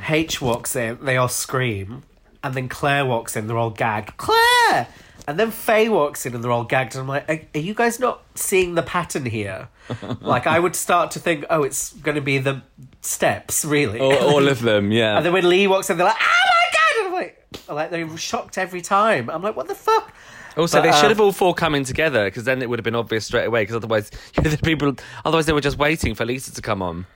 [0.08, 2.04] H walks in, they all scream,
[2.46, 4.16] and then Claire walks in, they're all gagged.
[4.18, 4.88] Claire!
[5.28, 7.74] And then Faye walks in and they're all gagged, and I'm like, are, are you
[7.74, 9.70] guys not seeing the pattern here?
[10.22, 12.62] like, I would start to think, oh, it's going to be the
[13.02, 14.00] steps, really.
[14.00, 15.18] All, all of them, yeah.
[15.18, 17.76] And then when Lee walks in, they're like, "Oh my god!" And I'm like, I'm
[17.76, 19.30] like they're shocked every time.
[19.32, 20.14] I'm like, "What the fuck?"
[20.58, 22.78] Also, But, they uh, should have all four come in together because then it would
[22.80, 23.64] have been obvious straight away.
[23.64, 27.08] Because otherwise, the people, otherwise they were just waiting for Lisa to come on,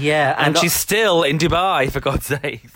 [0.00, 2.66] Yeah, and not- she's still in Dubai for God's sake.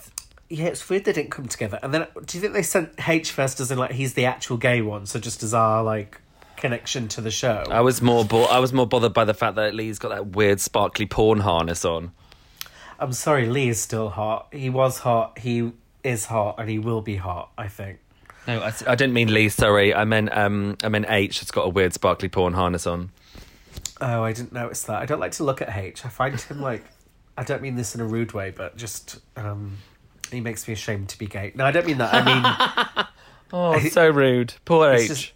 [0.49, 1.79] Yeah, it's weird they didn't come together.
[1.83, 4.57] And then, do you think they sent H first as in like he's the actual
[4.57, 6.21] gay one, so just as our like
[6.57, 7.65] connection to the show?
[7.71, 10.29] I was more, bo- I was more bothered by the fact that Lee's got that
[10.29, 12.13] weird sparkly porn harness on.
[12.99, 14.49] I'm sorry, Lee is still hot.
[14.53, 15.39] He was hot.
[15.39, 17.51] He is hot, and he will be hot.
[17.57, 18.01] I think.
[18.47, 19.51] No, I, I didn't mean Lee.
[19.51, 21.41] Sorry, I meant um, I meant H.
[21.41, 23.11] That's got a weird sparkly porn harness on.
[24.01, 25.03] Oh, I didn't notice that.
[25.03, 26.07] I don't like to look at H.
[26.07, 26.85] I find him like,
[27.37, 29.79] I don't mean this in a rude way, but just um,
[30.37, 31.53] he makes me ashamed to be gay.
[31.55, 32.15] No, I don't mean that.
[32.15, 33.07] I mean.
[33.53, 34.55] Oh, so rude.
[34.65, 35.09] Poor H.
[35.09, 35.33] just-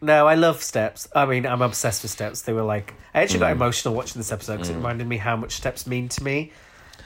[0.00, 1.08] No, I love Steps.
[1.14, 2.42] I mean, I'm obsessed with Steps.
[2.42, 3.56] They were like, I actually got mm.
[3.56, 4.76] emotional watching this episode because it mm.
[4.76, 6.52] reminded me how much Steps mean to me.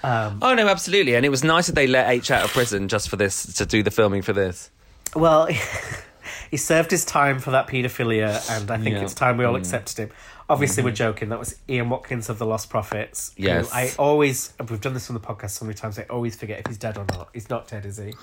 [0.02, 1.14] Um, oh no, absolutely.
[1.16, 3.64] And it was nice that they let H out of prison just for this to
[3.64, 4.70] do the filming for this.
[5.16, 5.48] Well,
[6.50, 9.02] he served his time for that paedophilia, and I think Yeah.
[9.02, 9.60] it's time we all mm.
[9.60, 10.10] accepted him.
[10.48, 11.30] Obviously, we're joking.
[11.30, 13.32] That was Ian Watkins of the Lostprophets.
[13.36, 13.72] Yes.
[13.72, 16.66] I always, we've done this on the podcast so many times, I always forget if
[16.66, 17.30] he's dead or not.
[17.32, 18.14] He's not dead, is he?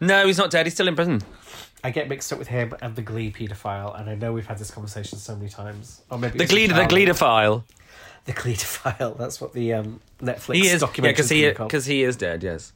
[0.00, 0.64] No, he's not dead.
[0.64, 1.20] He's still in prison.
[1.84, 4.58] I get mixed up with him and the Glee paedophile, and I know we've had
[4.58, 6.02] this conversation so many times.
[6.10, 7.04] Or maybe The Gleeder, the Charlie.
[7.04, 7.64] The Gleedophile.
[8.26, 9.18] Gleedophile.
[9.18, 12.42] That's what the um, Netflix He is, yeah, documentary because he because he is dead.
[12.42, 12.72] Yes.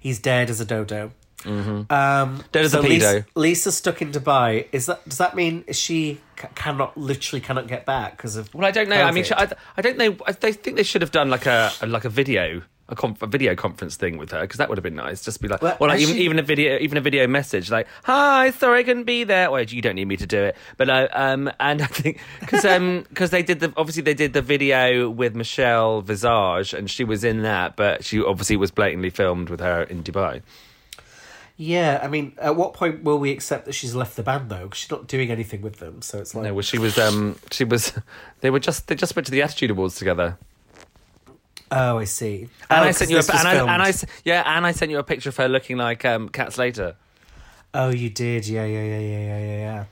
[0.00, 1.12] He's dead as a dodo.
[1.44, 1.92] Mm-hmm.
[1.92, 3.26] Um, Dead as a Lisa.
[3.34, 4.66] Lisa's stuck in Dubai.
[4.72, 8.52] Is that does that mean she ca- cannot literally cannot get back because of?
[8.54, 9.00] Well, I don't know.
[9.00, 10.16] I mean, I, I don't know.
[10.26, 12.62] I they think they should have done like a, a like a video.
[12.90, 15.22] A, conf- a video conference thing with her because that would have been nice.
[15.22, 17.86] Just be like, Well, well, like even, even a video, even a video message, like,
[18.04, 20.88] "Hi, sorry I couldn't be there." Well, you don't need me to do it, but
[20.88, 24.40] uh, um, and I think because um, because they did the obviously they did the
[24.40, 29.50] video with Michelle Visage and she was in that, but she obviously was blatantly filmed
[29.50, 30.40] with her in Dubai.
[31.60, 34.62] Yeah, I mean, at what point will we accept that she's left the band though?
[34.64, 37.36] Because she's not doing anything with them, so it's like No, well, she was um,
[37.50, 37.92] she was,
[38.40, 40.38] they were just they just went to the Attitude Awards together.
[41.72, 42.48] oh, I see.
[42.70, 43.82] And Oh, I sent you a, and I, and.
[43.82, 43.92] I
[44.24, 46.94] yeah, and I sent you a picture of her looking like um, Cat Slater.
[47.74, 48.46] Oh, you did.
[48.46, 49.84] Yeah, yeah, yeah, yeah, yeah, yeah.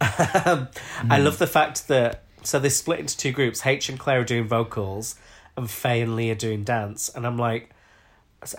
[0.00, 0.42] yeah.
[0.46, 0.68] um,
[1.10, 3.66] I love the fact that so they split into two groups.
[3.66, 5.16] H and Claire are doing vocals,
[5.56, 7.08] and Faye and Lee are doing dance.
[7.08, 7.70] And I'm like,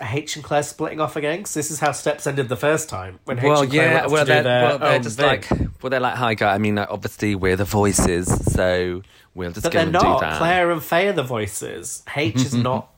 [0.00, 1.38] H and Claire splitting off again?
[1.38, 3.94] Because this is how Steps ended the first time when H Well, and Claire yeah,
[3.94, 5.26] went off well, to do they're, their well, they're own just thing.
[5.26, 5.50] like,
[5.82, 6.54] well, they're like, hi, guy.
[6.54, 9.02] I mean, like, obviously, we're the voices, so
[9.34, 10.20] we'll just but go they're and not.
[10.20, 10.38] do that.
[10.38, 12.02] Claire and Faye are the voices.
[12.16, 12.90] H is not.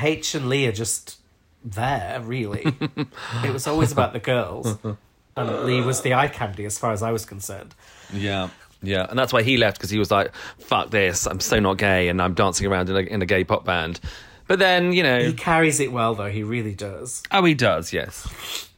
[0.00, 1.18] H and Lee are just
[1.64, 2.20] there.
[2.22, 2.64] Really,
[3.44, 4.78] it was always about the girls.
[5.36, 7.74] And Lee was the eye candy as far as I was concerned.
[8.12, 8.48] Yeah.
[8.82, 11.26] Yeah, and that's why he left because he was like, "Fuck this!
[11.26, 13.98] I'm so not gay, and I'm dancing around in a, in a gay pop band."
[14.46, 16.30] But then, you know, He carries it well, though.
[16.30, 17.22] He really does.
[17.32, 18.68] oh, he does, yes.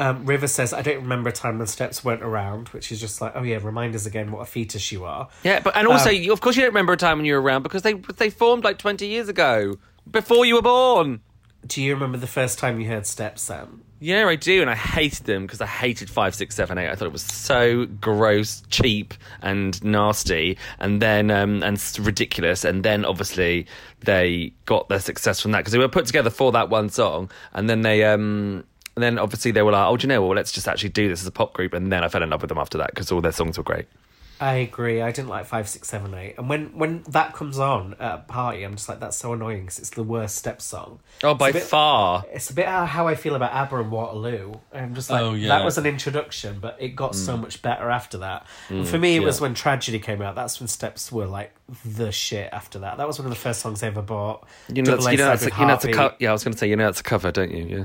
[0.00, 3.20] Um, River says, I don't remember a time when steps weren't around, which is just
[3.20, 5.28] like, oh yeah, remind us again what a fetus you are.
[5.42, 7.42] Yeah, but and also, you, of course, you don't remember a time when you were
[7.42, 9.74] around because they they formed like 20 years ago,
[10.08, 11.20] before you were born.
[11.66, 13.82] Do you remember the first time you heard steps, Sam?
[14.00, 16.88] Yeah, I do, and I hated them because I hated five, six, seven, eight.
[16.88, 22.64] I thought it was so gross, cheap, and nasty, and then um, and ridiculous.
[22.64, 23.66] And then obviously
[24.00, 27.28] they got their success from that because they were put together for that one song,
[27.54, 28.64] and then they um,
[28.98, 31.08] and then obviously they were like, oh, do you know, well, let's just actually do
[31.08, 31.72] this as a pop group.
[31.72, 33.64] And then I fell in love with them after that because all their songs were
[33.64, 33.86] great.
[34.40, 35.02] I agree.
[35.02, 38.18] I didn't like five, six, seven, eight, and when when that comes on at a
[38.18, 41.00] party, I'm just like, that's so annoying because it's the worst step song.
[41.24, 42.24] Oh, by It's bit- far.
[42.32, 44.54] It's a bit how I feel about ABBA and Waterloo.
[44.72, 45.48] I'm just like, Oh, yeah.
[45.48, 47.40] that was an introduction, but it got so mm.
[47.42, 48.46] much better after that.
[48.68, 50.34] And mm, for me, it was when Tragedy came out.
[50.36, 51.52] That's when Steps were like
[51.84, 52.98] the shit after that.
[52.98, 54.46] That was one of the first songs I ever bought.
[54.68, 55.94] You know, Double that's, you know, that's, a, you know, that's a Heartbeat.
[56.12, 57.64] co- Yeah, I was going to say, you know, that's a cover, don't you?
[57.66, 57.84] Yeah.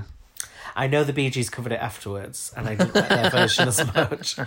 [0.75, 3.85] I know the Bee Gees covered it afterwards, and I didn't like their version as
[3.93, 4.37] much.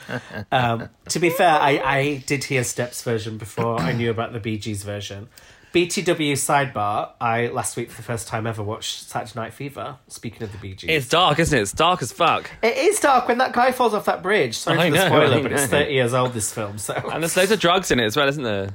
[0.50, 4.40] Um, to be fair, I, I did hear Steps' version before I knew about the
[4.40, 5.28] Bee Gees version.
[5.72, 10.42] BTW sidebar, I last week for the first time ever watched Saturday Night Fever, speaking
[10.42, 10.88] of the Bee Gees.
[10.88, 11.60] It's dark, isn't it?
[11.62, 12.50] It's dark as fuck.
[12.62, 14.56] It is dark when that guy falls off that bridge.
[14.56, 16.94] Sorry I for the know, spoiler, I but it's 30 years old, this film, so.
[16.94, 18.70] And there's loads of drugs in it as well, isn't there?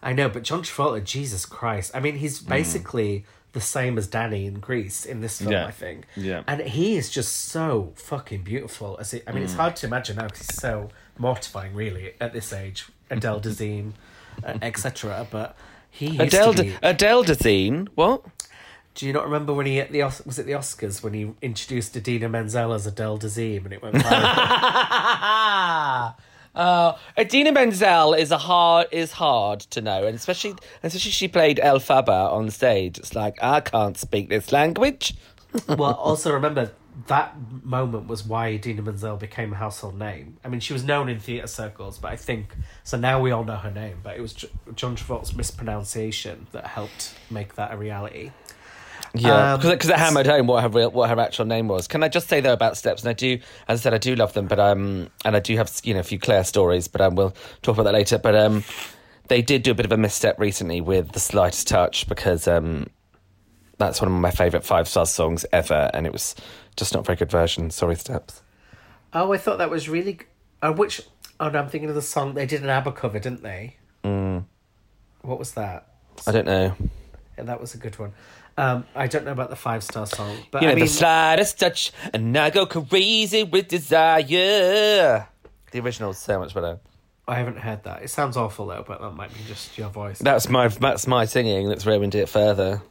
[0.00, 1.90] I know, but John Travolta, Jesus Christ.
[1.92, 5.66] I mean, he's basically the same as Danny in Grease in this film, Yeah.
[5.66, 6.06] I think.
[6.16, 6.42] Yeah.
[6.46, 8.96] And he is just so fucking beautiful.
[9.00, 12.32] As it, I mean, it's hard to imagine now because he's so mortifying, really, at
[12.32, 12.86] this age.
[13.10, 13.92] Adele Dazeem,
[14.44, 15.26] uh, etc.
[15.30, 15.56] But
[15.90, 16.76] he used Adele, to be...
[16.82, 17.88] Adele Dazeem.
[17.94, 18.22] What?
[18.94, 21.32] Do you not remember when he at the Os- was it the Oscars when he
[21.40, 24.02] introduced Idina Menzel as Adele Dazeem and it went viral?
[26.58, 31.58] Uh, Idina Menzel is a hard is hard to know, and especially especially she played
[31.58, 32.98] Elphaba on stage.
[32.98, 35.14] It's like I can't speak this language.
[35.68, 36.72] well, also remember
[37.06, 40.38] that moment was why Dina Menzel became a household name.
[40.44, 42.98] I mean, she was known in theatre circles, but I think so.
[42.98, 44.32] Now we all know her name, but it was
[44.74, 48.32] John Travolta's mispronunciation that helped make that a reality.
[49.14, 51.88] Yeah, Um, because it hammered home what her real, what her actual name was.
[51.88, 53.02] Can I just say though about Steps?
[53.02, 55.56] And I do, as I said, I do love them, but um, and I do
[55.56, 58.18] have you know a few Claire stories, but um, we'll talk about that later.
[58.18, 58.64] But um,
[59.28, 62.88] they did do a bit of a misstep recently with the slightest touch because um,
[63.78, 66.34] that's one of my favourite five star songs ever, and it was
[66.76, 67.70] just not a very good version.
[67.70, 68.42] Sorry, Steps.
[69.14, 70.14] Oh, I thought that was really.
[70.14, 70.24] g-
[70.62, 71.00] Uh, which?
[71.40, 73.76] Oh no, I'm thinking of the song they did an ABBA cover, didn't they?
[74.04, 74.44] Mm.
[75.22, 75.86] What was that?
[76.26, 76.74] I don't know.
[77.38, 78.12] Yeah, that was a good one.
[78.56, 80.90] Um, I don't know about the five star song, but You know, I mean, the
[80.90, 85.28] slightest touch, and I go crazy with desire.
[85.70, 86.80] The original's so much better.
[87.28, 88.02] I haven't heard that.
[88.02, 90.18] It sounds awful though, but that might be just your voice.
[90.18, 92.82] That's my that's my singing that's ruined it further.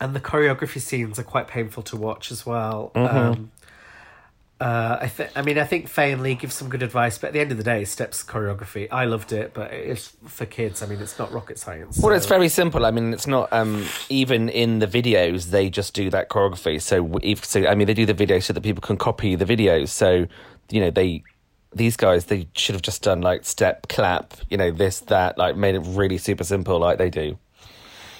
[0.00, 2.92] and the choreography scenes are quite painful to watch as well.
[2.94, 3.16] Mm-hmm.
[3.16, 3.52] Um,
[4.60, 5.30] uh, I think.
[5.36, 7.50] I mean, I think Faye and Lee give some good advice, but at the end
[7.50, 8.88] of the day, Steps choreography.
[8.90, 10.82] I loved it, but it's for kids.
[10.82, 11.98] I mean, it's not rocket science.
[11.98, 12.86] Well, so- it's very simple.
[12.86, 15.46] I mean, it's not um, even in the videos.
[15.50, 16.80] They just do that choreography.
[16.80, 19.44] So, if so, I mean, they do the video so that people can copy the
[19.44, 19.88] videos.
[19.88, 20.26] So,
[20.70, 21.24] you know, they
[21.74, 25.56] these guys they should have just done like step, clap, you know, this, that, like
[25.56, 27.36] made it really super simple, like they do.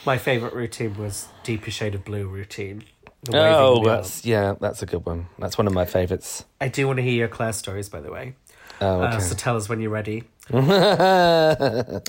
[0.05, 2.85] My favorite routine was Deeper Shade of Blue routine.
[3.25, 3.85] The Oh, wheel.
[3.85, 5.27] that's yeah, that's a good one.
[5.39, 6.45] That's one of my favorites.
[6.61, 8.35] I do want to hear your Claire stories, by the way.
[8.81, 10.25] Oh, Uh, so tell us when you're ready.
[10.53, 12.03] um,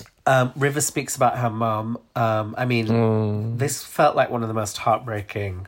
[0.56, 1.98] River speaks about her mum.
[2.16, 3.58] Um, I mean, Hmm.
[3.58, 5.68] this felt like one of the most heartbreaking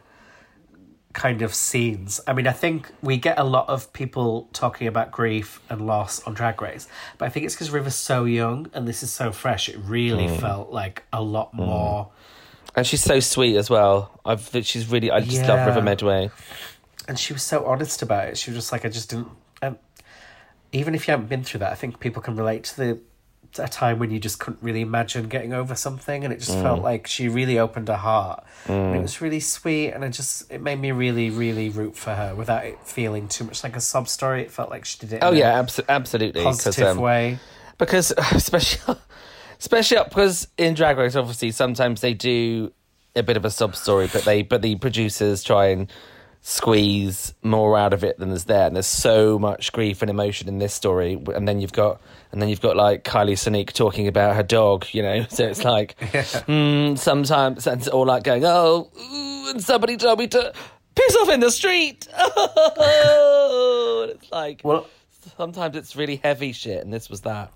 [1.14, 2.20] kind of scenes.
[2.28, 6.22] I mean, I think we get a lot of people talking about grief and loss
[6.24, 9.32] on Drag Race, but I think it's because River's so young and this is so
[9.32, 9.68] fresh.
[9.70, 10.36] It really Hmm.
[10.36, 12.10] felt like a lot more.
[12.78, 14.22] And she's so sweet as well.
[14.24, 16.30] I've she's really I just love River Medway.
[17.08, 18.38] And she was so honest about it.
[18.38, 19.30] She was just like, I just didn't.
[19.64, 19.80] Um,
[20.72, 23.00] even if you haven't been through that, I think people can relate to the
[23.54, 26.52] to a time when you just couldn't really imagine getting over something, and it just
[26.52, 30.52] felt like she really opened her heart, and it was really sweet, and it just
[30.52, 33.82] it made me really, really root for her without it feeling too much like a
[33.82, 34.44] sob story.
[34.44, 35.20] It felt like she did it.
[35.24, 36.44] Oh in yeah, a abso- absolutely.
[36.44, 37.40] positive um, way.
[37.80, 38.98] because especially
[39.60, 42.72] especially up because in drag race obviously sometimes they do
[43.16, 45.92] a bit of a sub story but they but the producers try and
[46.42, 48.68] squeeze more out of it than is there.
[48.68, 51.22] And there's so much grief and emotion in this story.
[51.36, 52.00] And then you've got
[52.32, 55.26] and then you've got like Kylie Sonique talking about her dog you know?
[55.30, 60.28] So it's like mm, sometimes it's all like going oh ooh, and somebody told me
[60.28, 60.54] to
[60.96, 62.08] piss off in the street.
[63.98, 64.88] And it's like Well,
[65.38, 67.52] sometimes it's really heavy shit and this was that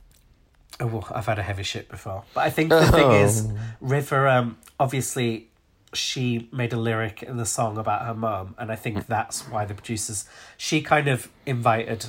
[0.80, 2.24] Oh, I've had a heavy shit before.
[2.34, 3.48] But I think the thing is,
[3.82, 5.50] River, um, obviously,
[5.94, 9.66] she made a lyric in the song about her mum, and I think that's why
[9.66, 10.26] the producers,
[10.58, 12.06] she kind of invited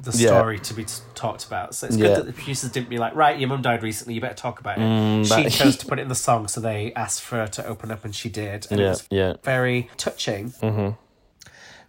[0.00, 0.28] the Yeah.
[0.28, 1.74] story to be t- talked about.
[1.74, 2.06] So it's Yeah.
[2.08, 4.60] good that the producers didn't be like, right, your mum died recently, you better talk
[4.60, 5.24] about it.
[5.26, 7.66] she that- chose to put it in the song, so they asked for her to
[7.66, 8.66] open up, and she did.
[8.70, 9.34] And it was yeah.
[9.42, 10.50] very touching.
[10.62, 10.90] Mm-hmm.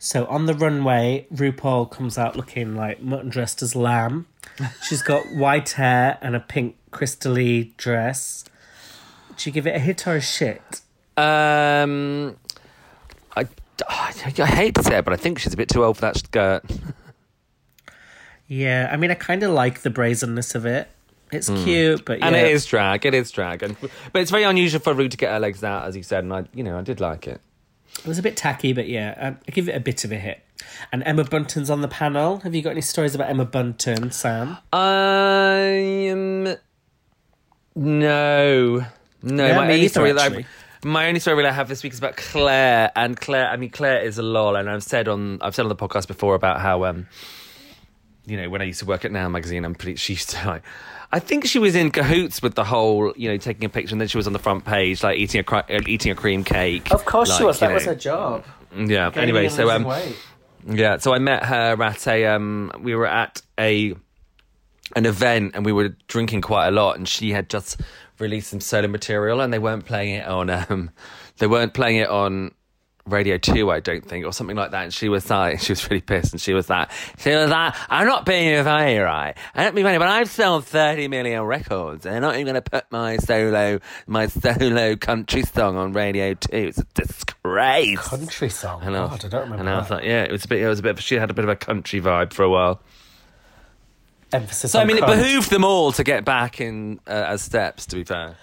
[0.02, 4.28] So on the runway, RuPaul comes out looking like mutton dressed as lamb.
[4.88, 8.46] She's got white hair and a pink crystally dress.
[9.36, 10.82] Do you give it a hit or a shit?
[11.18, 12.38] Um,
[13.36, 13.46] I,
[13.90, 16.02] I, I hate to say it, but I think she's a bit too old for
[16.02, 16.64] that skirt.
[18.48, 20.90] Yeah, I mean, I kind of like the brazenness of it.
[21.32, 22.28] It's cute, but yeah.
[22.28, 23.06] And it is drag.
[23.06, 23.76] It is drag, and
[24.12, 26.34] but it's very unusual for Ru to get her legs out, as you said, and
[26.34, 27.40] I, you know, I did like it.
[27.98, 30.16] It was a bit tacky, but yeah, um, I give it a bit of a
[30.18, 30.42] hit.
[30.92, 32.40] And Emma Bunton's on the panel.
[32.40, 34.58] Have you got any stories about Emma Bunton, Sam?
[34.72, 36.44] I um,
[37.76, 38.86] no,
[39.22, 39.46] no.
[39.46, 40.34] Yeah, my only story that.
[40.34, 40.46] I,
[40.84, 43.50] my only story I have this week is about Claire, and Claire.
[43.50, 46.08] I mean, Claire is a lol, and I've said on I've said on the podcast
[46.08, 47.08] before about how um,
[48.30, 49.96] you know, when I used to work at Now magazine, I'm pretty.
[49.96, 50.64] She used to like.
[51.12, 54.00] I think she was in cahoots with the whole, you know, taking a picture, and
[54.00, 56.92] then she was on the front page, like eating a uh, eating a cream cake.
[56.92, 57.60] Of course she was.
[57.60, 58.46] That was her job.
[58.76, 59.12] Yeah.
[59.16, 60.16] Anyway, so um, weight.
[60.68, 63.96] yeah, so I met her at a um we were at a
[64.96, 67.80] an event and we were drinking quite a lot and she had just
[68.20, 70.90] released some solo material and they weren't playing it on um
[71.38, 72.52] they weren't playing it on
[73.10, 75.90] Radio 2 I don't think or something like that and she was like she was
[75.90, 79.64] really pissed and she was like she was like I'm not being funny right I
[79.64, 82.70] don't be funny but I've sold 30 million records and they're not even going to
[82.70, 88.82] put my solo my solo country song on Radio 2 it's a disgrace Country song.
[88.84, 89.60] and I, God, I don't remember.
[89.62, 89.96] and I was that.
[89.96, 90.62] like, yeah, it was a bit.
[90.62, 91.00] It was a bit.
[91.00, 92.82] She had a bit of a country vibe for a while.
[94.32, 97.86] Emphasis So I mean, it behooved them all to get back in uh, as steps.
[97.88, 98.36] To be fair,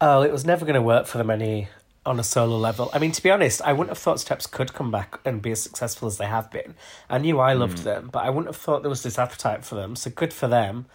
[0.00, 1.68] Oh, it was never going to work for them any
[2.08, 2.90] on a solo level.
[2.92, 5.52] I mean, to be honest, I wouldn't have thought Steps could come back and be
[5.52, 6.74] as successful as they have been.
[7.10, 9.74] I knew I loved them, but I wouldn't have thought there was this appetite for
[9.74, 9.94] them.
[9.94, 10.86] So good for them.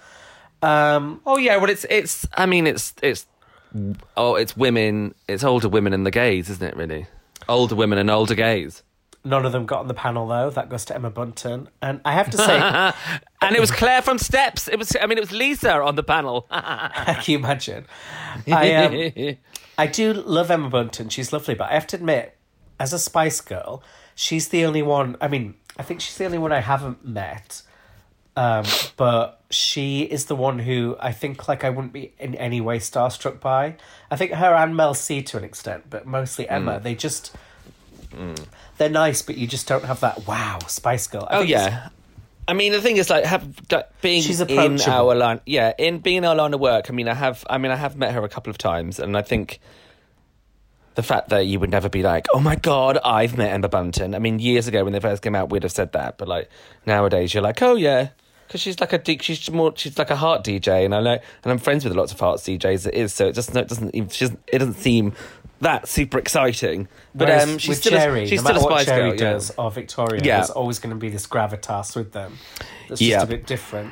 [0.64, 2.26] Um, oh yeah, well, it's it's.
[2.34, 3.26] I mean, it's it's.
[4.18, 5.14] Oh, it's women.
[5.28, 6.76] It's older women and the gays, isn't it?
[6.76, 7.08] Really,
[7.48, 8.82] older women and older gays.
[9.26, 10.50] none of them got on the panel though.
[10.50, 12.58] That goes to Emma Bunton, and I have to say,
[13.42, 14.68] And it was Claire from Steps.
[14.68, 14.96] It was.
[15.00, 16.42] I mean, it was Lisa on the panel.
[16.52, 17.86] can you imagine?
[18.48, 19.38] I um,
[19.78, 21.10] I do love Emma Bunton.
[21.10, 22.38] She's lovely, but I have to admit,
[22.80, 23.84] as a Spice Girl,
[24.16, 25.16] she's the only one.
[25.20, 27.64] I mean, I think she's the only one I haven't met.
[28.36, 28.66] Um,
[28.98, 32.80] but she is the one who I think like I wouldn't be in any way
[32.80, 33.76] starstruck by.
[34.10, 36.80] I think her and Mel C to an extent, but mostly Emma.
[36.80, 37.36] They just
[38.78, 41.28] they're nice, but you just don't have that wow Spice Girl.
[41.30, 41.90] I Oh yeah.
[42.48, 46.00] I mean, the thing is, like, have like, being She's in our line, yeah, in
[46.00, 46.90] being in our line of work.
[46.90, 49.16] I mean, I have, I mean, I have met her a couple of times, and
[49.16, 49.60] I think
[50.96, 54.14] the fact that you would never be like, oh my god, I've met Emma Bunton.
[54.14, 56.50] I mean, years ago when they first came out, we'd have said that, but like
[56.86, 58.10] nowadays, you're like, oh yeah,
[58.48, 61.14] because she's like a D- she's more, she's like a heart DJ, and I know,
[61.44, 62.88] and I'm friends with lots of heart DJs.
[62.88, 65.14] It is so it just it doesn't even, she doesn't, it doesn't seem
[65.64, 66.88] that super exciting.
[67.14, 69.18] But Whereas um, she's with still a, she's no still a matter what Spice Jerry
[69.18, 69.42] Girl.
[69.42, 69.50] yeah.
[69.58, 70.38] or Victoria, Yeah.
[70.38, 72.38] there's always going to be this gravitas with them.
[72.88, 73.92] That's just a bit different.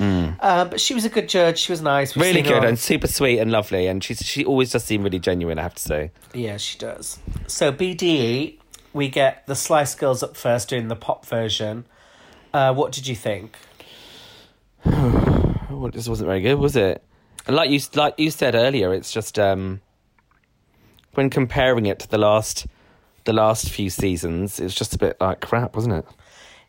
[0.00, 1.58] Uh, but she was a good judge.
[1.58, 2.14] She was nice.
[2.14, 5.18] We've really good and super sweet and lovely and she's she always does seem really
[5.18, 7.18] genuine i have to say Yeah, she does.
[7.48, 8.58] So BDE,
[8.92, 11.84] we get the Slice Girls up first doing the pop version.
[12.54, 13.56] Uh, what did you think?
[14.84, 17.02] well, this wasn't very good was it
[17.46, 19.80] and like you like you said earlier it's just um
[21.18, 22.66] when comparing it to the last
[23.24, 26.06] the last few seasons it's just a bit like crap wasn't it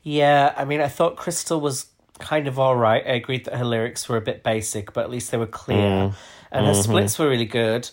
[0.04, 1.88] Yeah, I mean, I thought Krystal was
[2.20, 3.04] kind of all right.
[3.06, 5.78] I agreed that her lyrics were a bit basic, but at least they were clear,
[5.78, 6.14] mm.
[6.52, 6.82] and her mm-hmm.
[6.82, 7.90] splits were really good.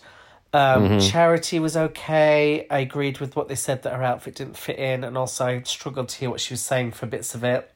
[0.53, 0.99] Um, mm-hmm.
[1.01, 2.67] Charity was okay.
[2.71, 5.63] I agreed with what they said that her outfit didn't fit in, and also I
[5.63, 7.71] struggled to hear what she was saying for bits of it.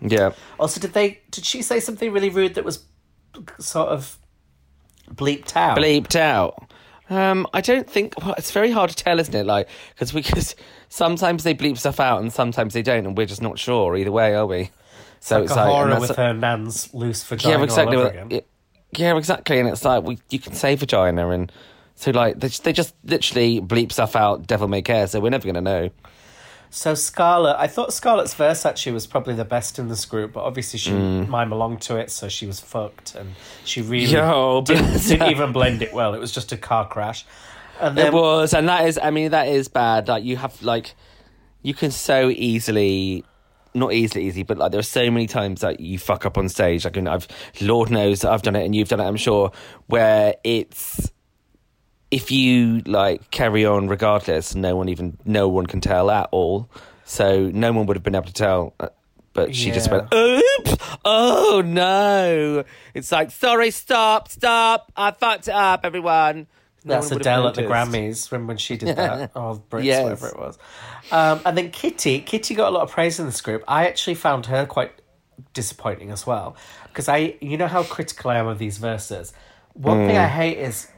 [0.00, 1.20] yeah Also, did they?
[1.30, 2.84] Did she say something really rude that was
[3.58, 4.18] sort of
[5.14, 5.78] bleeped out?
[5.78, 6.69] bleeped out
[7.10, 10.22] um i don't think well it's very hard to tell isn't it like because we
[10.22, 10.56] because
[10.88, 14.12] sometimes they bleep stuff out and sometimes they don't and we're just not sure either
[14.12, 14.70] way are we
[15.18, 17.96] so it's like a and horror with her nan's loose vagina yeah, exactly.
[17.96, 18.38] all well, over again.
[18.38, 18.46] it-
[18.96, 19.60] Yeah, exactly.
[19.60, 21.52] And it's like we, you can say vagina, and
[21.94, 24.46] so like they, they just literally bleep stuff out.
[24.48, 25.06] Devil may care.
[25.06, 25.90] So we're never gonna know.
[26.72, 30.44] So Scarlett, I thought Scarlett's verse actually was probably the best in this group, but
[30.44, 31.26] obviously she Mm.
[31.28, 35.52] mime along to it, so she was fucked, and she really Yo, didn't, didn't even
[35.52, 36.14] blend it well.
[36.14, 37.26] It was just a car crash.
[37.80, 38.98] And then it was, and that is.
[39.02, 40.06] I mean, that is bad.
[40.06, 40.94] Like you have like
[41.62, 43.24] you can so easily.
[43.72, 46.48] Not easily, easy, but like there are so many times that you fuck up on
[46.48, 46.84] stage.
[46.84, 47.28] Like, and I've,
[47.60, 49.04] Lord knows I've done it, and you've done it.
[49.04, 49.52] I'm sure
[49.86, 51.10] where it's
[52.10, 56.68] if you like carry on regardless, no one even no one can tell at all.
[57.04, 58.74] So no one would have been able to tell.
[58.80, 58.88] uh,
[59.32, 60.76] But she just went, "Oops!
[61.04, 64.90] Oh no!" It's like, "Sorry, stop, stop!
[64.96, 66.46] I fucked it up, everyone."
[66.82, 67.62] No that's Adele at the.
[67.62, 68.30] Grammys.
[68.32, 69.32] Remember when she did that?
[69.36, 70.02] or Brits, Yes.
[70.02, 70.58] whatever it was.
[71.12, 73.62] Um, and then Kitty, Kitty got a lot of praise in this group.
[73.68, 74.92] I actually found her quite
[75.52, 76.56] disappointing as well
[76.88, 79.32] because I, you know how critical I am of these verses.
[79.74, 80.24] One thing Mm.
[80.24, 80.88] I hate is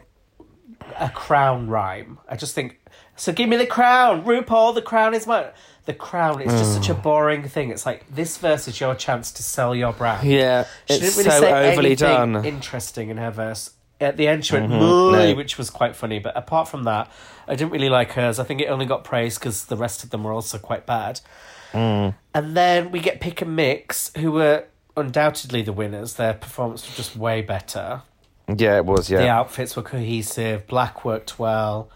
[0.98, 2.18] a crown rhyme.
[2.28, 2.78] I just think
[3.16, 3.32] so.
[3.32, 4.74] Give me the crown, RuPaul.
[4.74, 5.46] The crown is mine.
[5.84, 7.02] The crown is just such a Mm.
[7.02, 7.70] boring thing.
[7.70, 10.26] It's like this verse is your chance to sell your brand.
[10.28, 12.32] Yeah, She it's didn't really so say overly anything done.
[12.34, 12.46] Mm-hmm.
[12.46, 13.70] interesting in her verse.
[14.00, 15.34] At the end, she went "Moo," no.
[15.34, 16.18] which was quite funny.
[16.18, 17.10] But apart from that,
[17.46, 18.38] I didn't really like hers.
[18.40, 21.20] I think it only got praise because the rest of them were also quite bad.
[21.72, 22.14] Mm.
[22.34, 24.64] And then we get Pick and Mix, who were
[24.96, 26.14] undoubtedly the winners.
[26.14, 28.02] Their performance was just way better.
[28.48, 29.10] Yeah, it was.
[29.10, 30.66] Yeah, the outfits were cohesive.
[30.66, 31.90] Black worked well.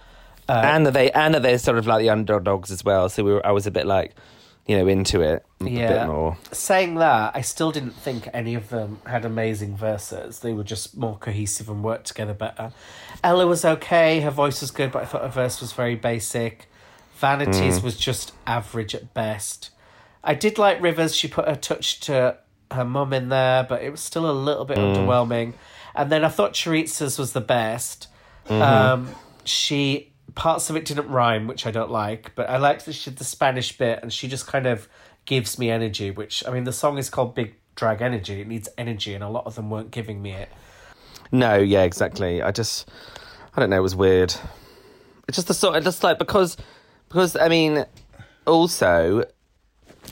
[0.49, 3.09] Uh, and they and they're sort of like the underdogs as well.
[3.09, 4.15] So we were, I was a bit like,
[4.67, 6.07] you know, into it a bit Yeah.
[6.07, 6.37] more.
[6.53, 10.41] Saying that, I still didn't think any of them had amazing verses.
[10.41, 12.73] They were just more cohesive and worked together better.
[13.25, 14.21] Ella was okay.
[14.21, 16.67] Her voice was good, but I thought her verse was very basic.
[17.17, 19.71] Vanity's was just average at best.
[20.23, 21.15] I did like River's.
[21.17, 22.37] She put her touch to
[22.71, 25.55] her mum in there, but it was still a little bit underwhelming.
[25.97, 28.09] And then I thought Choriza's was the best.
[28.49, 29.09] Um,
[29.45, 33.11] she parts of it didn't rhyme, which I don't like, but I liked that she
[33.11, 34.89] did the Spanish bit, and she just kind of
[35.25, 36.11] gives me energy.
[36.11, 38.41] Which I mean, the song is called Big Drag Energy.
[38.41, 40.49] It needs energy, and a lot of them weren't giving me it.
[41.33, 42.41] No, yeah, exactly.
[42.43, 42.89] I just,
[43.55, 43.79] I don't know.
[43.79, 44.35] It was weird.
[45.27, 45.83] It's just the sort.
[45.83, 46.57] Just like because,
[47.09, 47.85] because I mean,
[48.47, 49.25] also,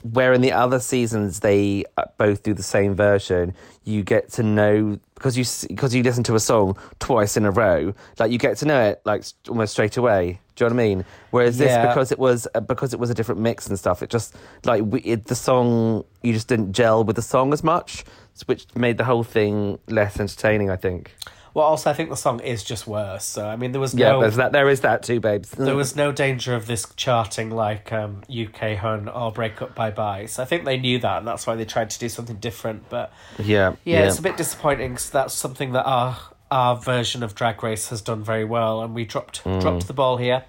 [0.02, 4.42] where in the other seasons they uh, both do the same version, you get to
[4.42, 8.38] know because you because you listen to a song twice in a row, like you
[8.38, 10.40] get to know it like almost straight away.
[10.56, 11.04] Do you know what I mean?
[11.30, 14.10] Whereas this, because it was uh, because it was a different mix and stuff, it
[14.10, 14.34] just
[14.64, 18.04] like we, it, the song you just didn't gel with the song as much,
[18.46, 20.70] which made the whole thing less entertaining.
[20.70, 21.14] I think.
[21.54, 23.24] Well, also, I think the song is just worse.
[23.24, 24.50] So I mean, there was Yeah, no there's that.
[24.50, 25.50] There is that too, babes.
[25.50, 29.92] there was no danger of this charting like um, UK Hun or Break Up Bye
[29.92, 30.26] Bye.
[30.26, 32.88] So I think they knew that, and that's why they tried to do something different.
[32.90, 36.18] But yeah, yeah, it's a bit disappointing because that's something that our
[36.50, 39.60] our version of Drag Race has done very well, and we dropped Mm.
[39.60, 40.42] dropped the ball here.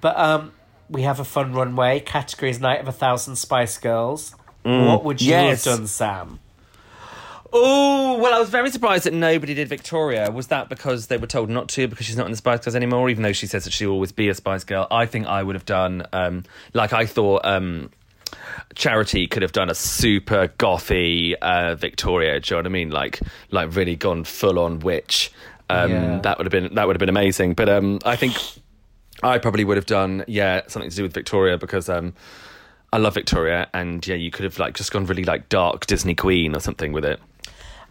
[0.00, 0.52] But um,
[0.88, 1.98] we have a fun runway.
[1.98, 4.34] Categories Night of a Thousand Spice Girls.
[4.62, 5.42] What would you Mm.
[5.50, 5.64] Yes.
[5.64, 6.38] have done, Sam?
[7.58, 10.30] Oh well, I was very surprised that nobody did Victoria.
[10.30, 12.76] Was that because they were told not to because she's not in the Spice Girls
[12.76, 13.08] anymore?
[13.08, 15.54] Even though she says that she'll always be a Spice Girl, I think I would
[15.54, 16.06] have done.
[16.12, 16.44] Um,
[16.74, 17.90] like I thought, um,
[18.74, 22.40] Charity could have done a super gothy uh, Victoria.
[22.40, 22.90] Do you know what I mean?
[22.90, 25.32] Like, like really gone full on witch.
[25.70, 26.18] Um, Yeah.
[26.20, 27.54] That would have been that would have been amazing.
[27.54, 28.36] But um, I think
[29.22, 32.12] I probably would have done yeah something to do with Victoria because um,
[32.92, 36.14] I love Victoria and yeah you could have like just gone really like dark Disney
[36.14, 37.18] Queen or something with it.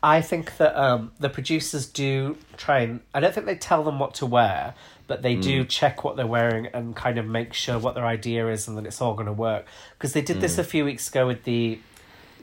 [0.08, 2.99] I think that um, the producers do try and.
[3.14, 4.76] I don't think they tell them what to wear,
[5.08, 5.70] but they do Mm.
[5.70, 8.86] check what they're wearing and kind of make sure what their idea is and that
[8.86, 9.66] it's all going to work.
[9.97, 10.41] Because they did Mm.
[10.41, 11.80] this a few weeks ago with the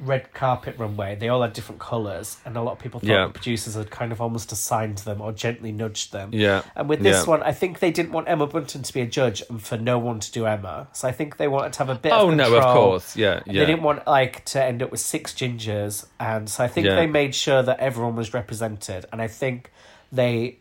[0.01, 1.15] red carpet runway.
[1.15, 3.27] They all had different colours, and a lot of people thought Yeah.
[3.27, 6.31] the producers had kind of almost assigned them or gently nudged them.
[6.33, 6.63] Yeah.
[6.75, 7.31] And with this Yeah.
[7.31, 9.99] one, I think they didn't want Emma Bunton to be a judge and for no
[9.99, 10.89] one to do Emma.
[10.93, 13.41] So I think they wanted to have a bit Oh of no, of course, yeah,
[13.47, 13.61] yeah.
[13.61, 16.97] They didn't want like to end up with six gingers, and so I think Yeah.
[16.97, 19.71] they made sure that everyone was represented, and I think
[20.11, 20.59] they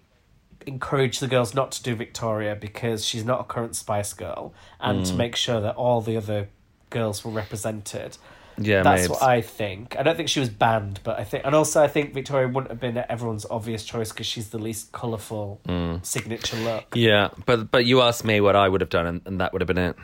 [0.68, 5.00] encouraged the girls not to do Victoria because she's not a current Spice Girl, and
[5.02, 5.08] Mm.
[5.08, 6.50] to make sure that all the other
[6.92, 8.18] girls were represented.
[8.66, 9.10] Yeah, That's mate.
[9.12, 9.96] what I think.
[9.98, 12.70] I don't think she was banned, but I think, and also I think Victoria wouldn't
[12.72, 16.06] have been everyone's obvious choice because she's the least colourful Mm.
[16.06, 16.86] signature look.
[16.96, 19.62] Yeah, but but you asked me what I would have done, and, and that would
[19.62, 19.96] have been it.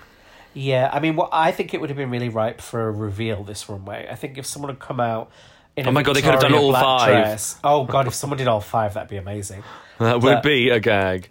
[0.53, 3.43] Yeah, I mean, what I think it would have been really ripe for a reveal
[3.43, 4.07] this runway.
[4.09, 5.29] I think if someone had come out.
[5.75, 7.07] In Oh my God, they could have done all five.
[7.09, 9.63] Dress, oh god, if someone did all five, that'd be amazing.
[9.99, 11.29] That would But- be a gag.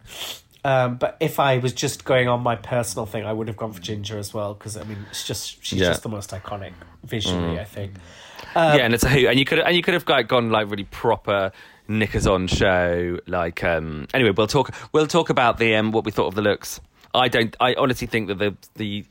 [0.67, 3.73] Um, but if I was just going on my personal thing, I would have gone
[3.73, 5.87] for Ginger as well because I mean, it's just she's Yeah.
[5.87, 5.91] Mm.
[5.91, 6.73] just the most iconic
[7.05, 7.61] visually.
[7.61, 7.93] I think.
[8.57, 10.69] yeah, and it's a hoot, and you could and you could have like gone like
[10.69, 11.53] really proper
[11.87, 13.19] knickers on show.
[13.29, 14.75] Like, um, anyway, we'll talk.
[14.93, 16.81] We'll talk about the um, what we thought of the looks.
[17.14, 17.55] I don't.
[17.61, 19.05] I honestly think that the the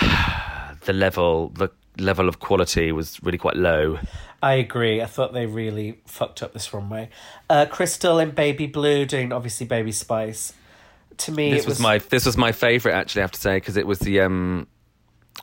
[0.84, 1.68] the level the
[1.98, 3.98] level of quality was really quite low.
[4.42, 5.02] I agree.
[5.02, 7.10] I thought they really fucked up this runway.
[7.48, 10.52] Uh, Krystal in baby blue doing obviously baby spice.
[11.18, 13.20] To me, This it was, my this was my favorite actually.
[13.20, 14.66] I have to say because it was the um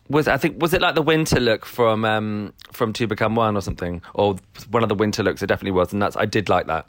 [0.09, 3.55] was I think was it like the winter look from um from Two Become One
[3.55, 4.35] or something or
[4.71, 5.41] one of the winter looks.
[5.43, 6.87] It definitely was, and that's I did like that.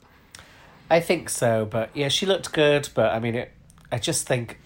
[0.88, 2.88] I think so, but yeah, she looked good.
[2.94, 3.52] But I mean, it.
[3.92, 4.58] I just think,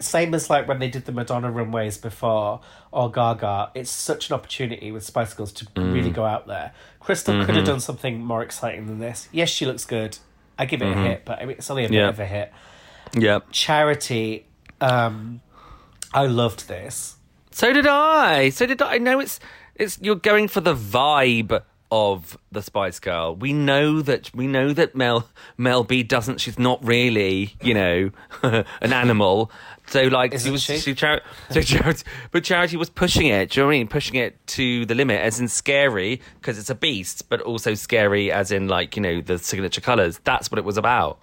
[0.00, 2.60] same as like when they did the Madonna runways before
[2.92, 5.92] or Gaga, it's such an opportunity with Spice Girls to Mm.
[5.92, 6.72] really go out there.
[7.02, 7.54] Krystal could Mm-hmm.
[7.56, 9.28] have done something more exciting than this.
[9.32, 10.18] Yes, she looks good.
[10.58, 12.00] I give it a hit, but I mean, it's only a bit Mm-hmm.
[12.02, 12.08] Yeah.
[12.08, 12.52] of a hit.
[13.14, 13.38] Yeah.
[13.52, 14.46] Charity,
[14.80, 15.40] um,
[16.12, 17.16] I loved this.
[17.50, 18.50] So did I.
[18.50, 18.94] So did I.
[18.94, 19.40] I know it's
[19.74, 23.34] it's you're going for the vibe of the Spice Girl.
[23.34, 26.38] We know that we know that Mel Mel B doesn't.
[26.40, 28.10] She's not really, you know,
[28.42, 29.50] an animal.
[29.86, 30.94] So like, Isn't was, she?
[30.94, 33.50] Char- so Charity, but Charity was pushing it.
[33.50, 33.88] Do you know what I mean?
[33.88, 38.30] Pushing it to the limit, as in scary because it's a beast, but also scary
[38.30, 40.20] as in like you know the signature colors.
[40.24, 41.18] That's what it was about.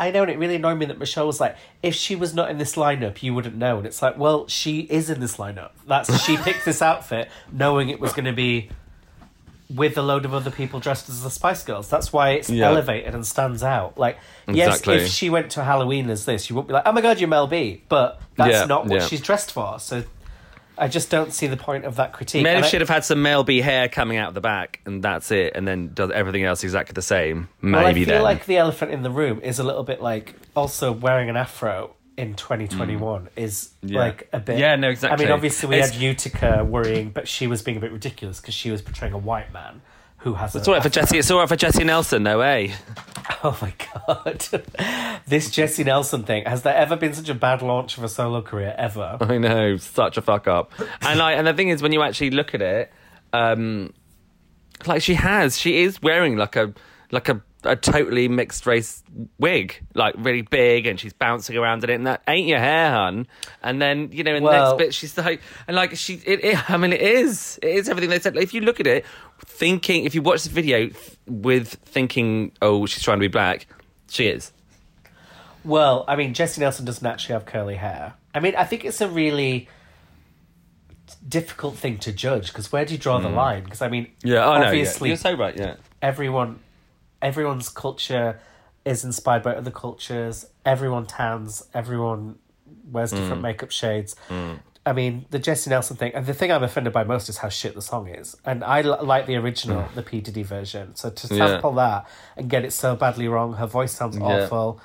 [0.00, 2.50] I know, and it really annoyed me that Michelle was like, if she was not
[2.50, 3.76] in this lineup, you wouldn't know.
[3.76, 5.72] And it's like, well, she is in this lineup.
[5.86, 8.70] That's she picked this outfit knowing it was going to be
[9.74, 11.88] with a load of other people dressed as the Spice Girls.
[11.88, 12.66] That's why it's Yeah.
[12.66, 13.96] elevated and stands out.
[13.96, 14.18] Like,
[14.48, 14.96] yes, Exactly.
[15.04, 17.28] if she went to Halloween as this, you wouldn't be like, oh my god, you're
[17.28, 17.82] Mel B.
[17.88, 19.06] But that's Yeah, not what yeah.
[19.06, 19.78] she's dressed for.
[19.78, 20.02] So
[20.76, 22.42] I just don't see the point of that critique.
[22.42, 25.02] Maybe And I- should have had some Mel B hair coming out the back, and
[25.04, 27.48] that's it, and then does everything else exactly the same.
[27.60, 28.22] Maybe Well, I feel then.
[28.22, 31.90] like the elephant in the room is a little bit like also wearing an afro
[32.20, 33.90] in 2021 is Mm.
[33.90, 33.98] Yeah.
[34.00, 34.58] like a bit.
[34.58, 35.24] Yeah, no, exactly.
[35.24, 38.40] I mean, obviously we It's- had Utica worrying, but she was being a bit ridiculous
[38.40, 39.80] because she was portraying a white man
[40.18, 40.54] who has.
[40.54, 41.18] It's all right for Jesy.
[41.18, 42.74] It's all right for Jesy Nelson, no way.
[43.42, 44.44] Oh my god,
[45.26, 48.42] this Jesy Nelson thing has there ever been such a bad launch of a solo
[48.42, 49.16] career ever?
[49.20, 50.72] I know, such a fuck up.
[51.00, 52.92] And like, and the thing is, when you actually look at it,
[53.32, 53.94] um,
[54.84, 56.74] like she has, she is wearing like a
[57.12, 59.02] like a, a totally mixed race
[59.38, 61.94] wig, like really big, and she's bouncing around in it.
[61.94, 63.26] And that ain't your hair, hun.
[63.62, 66.70] And then you know, in the next bit, she's like, and like she, it, it,
[66.70, 68.36] I mean, it is, it is everything they said.
[68.36, 69.04] If you look at it,
[69.44, 73.66] thinking, if you watch the video th- with thinking, oh, she's trying to be black,
[74.08, 74.52] she is.
[75.64, 78.14] Well, I mean, Jesy Nelson doesn't actually have curly hair.
[78.34, 79.68] I mean, I think it's a really
[81.26, 83.34] difficult thing to judge because where do you draw the mm.
[83.34, 83.64] line?
[83.64, 84.08] Because I mean.
[84.22, 85.10] Yeah, obviously, yeah.
[85.10, 85.56] you're so right.
[85.56, 86.60] Yeah, everyone,
[87.22, 88.40] everyone's culture
[88.84, 90.46] is inspired by other cultures.
[90.64, 91.62] Everyone tans.
[91.74, 92.38] Everyone
[92.90, 94.16] wears different makeup shades.
[94.86, 97.50] I mean, the Jesy Nelson thing, and the thing I'm offended by most is how
[97.50, 98.34] shit the song is.
[98.46, 100.96] And I l- like the original, the P Diddy version.
[100.96, 101.34] So to Hmm.
[101.34, 101.46] Yeah.
[101.48, 102.06] sample that
[102.36, 104.24] and get it so badly wrong, her voice sounds Yeah.
[104.44, 104.80] awful.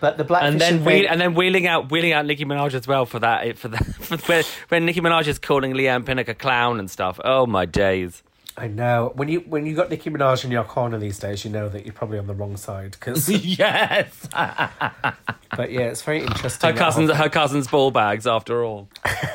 [0.00, 2.88] But the black and then wheel, and then wheeling out wheeling out Nicki Minaj as
[2.88, 6.34] well for that for that for when, when Nicki Minaj is calling Leigh-Anne Pinnock a
[6.34, 7.20] clown and stuff.
[7.24, 8.22] Oh my days!
[8.56, 11.50] I know when you when you got Nicki Minaj in your corner these days, you
[11.50, 12.98] know that you're probably on the wrong side.
[13.00, 16.70] Cause, yes, but yeah, it's very interesting.
[16.70, 18.88] her cousins her cousins ball bags after all.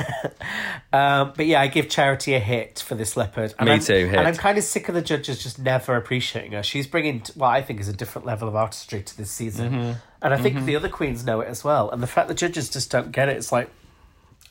[0.94, 3.54] Um, but yeah, I give Charity a hit for this leopard.
[3.60, 4.16] And Me I'm, too, hit.
[4.16, 6.64] And I'm kind of sick of the judges just never appreciating her.
[6.64, 9.92] She's bringing what I think is a different level of artistry to this season, Mm-hmm.
[10.22, 11.90] and I think the other queens know it as well.
[11.92, 13.70] And the fact the judges just don't get it, it's like,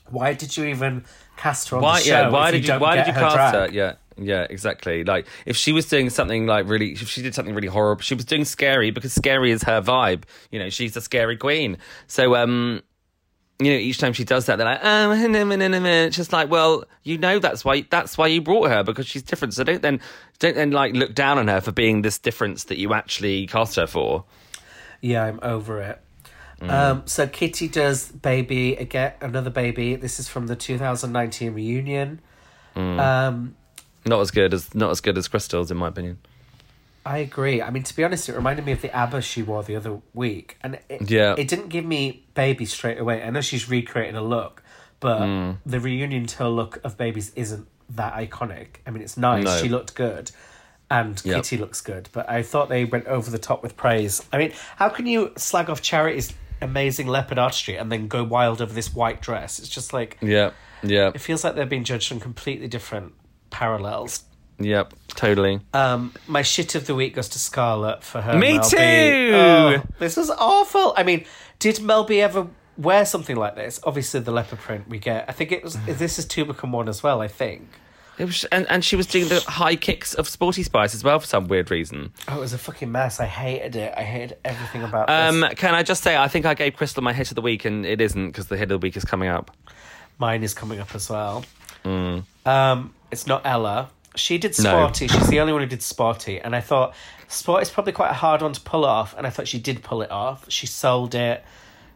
[0.09, 1.05] why did you even
[1.37, 2.11] cast her on Why the show?
[2.11, 2.29] yeah?
[2.29, 3.53] Why did you don't why did you her cast drag?
[3.71, 3.75] her?
[3.75, 3.93] Yeah.
[4.17, 5.03] Yeah, exactly.
[5.03, 8.15] Like if she was doing something like really, if she did something really horrible, she
[8.15, 10.23] was doing scary because scary is her vibe.
[10.51, 11.77] You know, she's a scary queen.
[12.07, 12.81] So, um,
[13.59, 17.17] you know, each time she does that, they're like, oh, it's just like, well, you
[17.17, 19.53] know, that's why that's why you brought her because she's different.
[19.53, 19.99] So don't then
[20.39, 23.75] don't then like look down on her for being this difference that you actually cast
[23.75, 24.25] her for.
[25.01, 26.01] Yeah, I'm over it.
[26.61, 26.69] Mm.
[26.69, 29.95] Um, so Kitty does baby again, another baby.
[29.95, 32.19] This is from the 2019 reunion.
[32.75, 32.99] Mm.
[32.99, 33.55] Um,
[34.07, 36.17] Not as good as not as good as Krystal's, in my opinion.
[37.05, 37.61] I agree.
[37.61, 39.99] I mean, to be honest, it reminded me of the ABBA she wore the other
[40.13, 41.35] week, and it, Yeah.
[41.37, 43.23] it didn't give me baby straight away.
[43.23, 44.61] I know she's recreating a look,
[44.99, 45.57] but Mm.
[45.65, 48.67] the reunion tour look of babies isn't that iconic.
[48.85, 49.45] I mean, it's nice.
[49.45, 49.57] No.
[49.61, 50.31] She looked good,
[50.89, 51.35] and Yep.
[51.37, 54.21] Kitty looks good, but I thought they went over the top with praise.
[54.33, 58.61] I mean, how can you slag off Charity's amazing leopard artistry and then go wild
[58.61, 59.59] over this white dress?
[59.59, 60.51] It's just like Yeah,
[60.83, 63.13] yeah, it feels like they're being judged on completely different
[63.49, 64.23] parallels.
[64.59, 65.59] yep, totally.
[65.73, 68.37] Um, my shit of the week goes to Scarlett for her.
[68.37, 68.75] Me Mel B.
[68.77, 69.31] too!
[69.35, 70.93] Oh, this was awful.
[70.97, 71.25] I mean,
[71.59, 73.79] did Mel B ever wear something like this?
[73.83, 75.25] Obviously, the leopard print we get.
[75.27, 75.77] I think it was.
[75.85, 77.21] This is two become one as well.
[77.21, 77.67] I think.
[78.17, 81.19] It was, and, and she was doing the high kicks of Sporty Spice as well
[81.19, 82.11] for some weird reason.
[82.27, 83.19] Oh, it was a fucking mess.
[83.19, 83.93] I hated it.
[83.95, 85.53] I hated everything about Um, this.
[85.53, 87.85] can I just say, I think I gave Krystal my hit of the week, and
[87.85, 89.55] it isn't because the hit of the week is coming up.
[90.17, 91.45] Mine is coming up as well.
[92.45, 93.89] Um, it's not Ella.
[94.15, 94.63] She did Mm.
[94.63, 94.69] No.
[94.71, 95.07] Sporty.
[95.07, 96.93] She's the only one who did Sporty, and I thought
[97.27, 99.83] Sport is probably quite a hard one to pull off, and I thought she did
[99.83, 100.45] pull it off.
[100.49, 101.43] She sold it.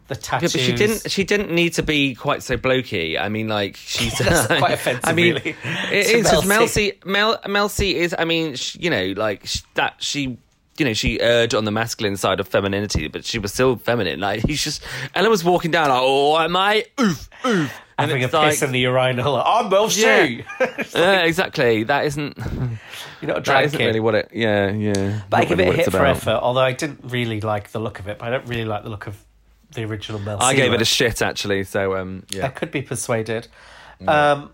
[0.08, 0.52] The Yeah, tattoos.
[0.52, 1.10] but she didn't.
[1.10, 3.18] She didn't need to be quite so blokey.
[3.20, 6.92] I mean, like she's quite offensive, I mean, really, it to Mel Mel C.
[7.04, 7.96] Mel Mel C.
[7.96, 8.14] is.
[8.18, 9.94] I mean, sh you know, like sh- that.
[9.98, 10.38] She.
[10.78, 14.20] You know, she erred on the masculine side of femininity, but she was still feminine.
[14.20, 14.82] Like he's just
[15.14, 16.86] Ella was walking down like, "Oh, am I?
[16.98, 17.72] Oof, oof."
[18.02, 19.36] And having a it's piss in the urinal.
[19.46, 20.02] I'm C.
[20.02, 20.42] Yeah.
[20.94, 21.84] yeah, exactly.
[21.84, 22.36] That isn't.
[23.20, 23.86] You're not a That drag isn't kid.
[23.86, 24.30] really what it.
[24.32, 25.22] Yeah, yeah.
[25.30, 26.16] but I give really it a hit for about.
[26.16, 28.18] effort, although I didn't really like the look of it.
[28.18, 29.16] But I don't really like the look of
[29.74, 31.64] the original Mel I gave it a shit actually.
[31.64, 33.48] So um, yeah, I could be persuaded.
[34.06, 34.50] Um,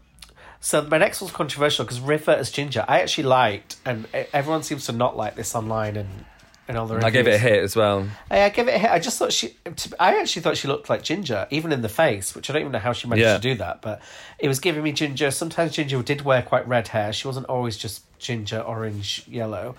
[0.60, 4.86] So my next one's controversial because River as Ginger, I actually liked, and everyone seems
[4.86, 6.24] to not like this online and
[6.68, 6.94] and all the.
[6.94, 7.06] Reviews.
[7.06, 8.06] I gave it a hit as well.
[8.30, 8.90] I, I give it a hit.
[8.90, 9.56] I just thought she.
[9.98, 12.72] I actually thought she looked like Ginger, even in the face, which I don't even
[12.72, 13.34] know how she managed Yeah.
[13.36, 13.82] to do that.
[13.82, 14.00] But
[14.38, 15.30] it was giving me Ginger.
[15.30, 17.12] Sometimes Ginger did wear quite red hair.
[17.12, 19.74] She wasn't always just ginger, orange, yellow.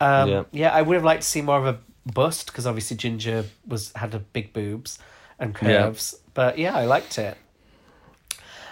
[0.00, 0.42] Um, Yeah.
[0.52, 0.70] yeah.
[0.74, 1.78] I would have liked to see more of a
[2.12, 4.98] bust because obviously Ginger was had a big boobs
[5.38, 5.82] and Yeah.
[5.82, 6.14] curves.
[6.34, 7.36] But yeah, I liked it.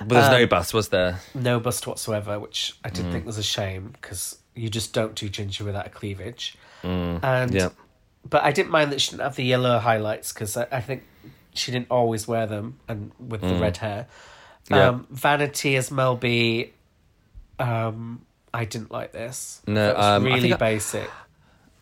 [0.01, 1.21] But there's Um, no bus, was there?
[1.35, 2.95] No bust whatsoever, which I Mm.
[2.95, 6.57] did think was a shame because you just don't do ginger without a cleavage.
[6.83, 7.71] and Yeah.
[8.29, 11.03] but I didn't mind that she didn't have the yellow highlights because I, I think
[11.55, 14.07] she didn't always wear them and with the red hair.
[14.69, 14.77] Mm.
[14.77, 14.89] Yeah.
[14.89, 16.73] Um, Vanity as Mel B.
[17.59, 19.63] Um, I didn't like this.
[19.67, 21.11] No, it was um, I really think I- basic.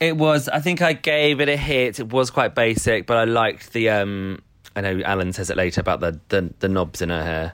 [0.01, 0.49] It was.
[0.49, 2.01] I think I gave it a hit.
[2.01, 3.91] It was quite basic, but I liked the.
[3.91, 4.43] um
[4.75, 7.53] I know Alan says it later about the the, the knobs in her hair.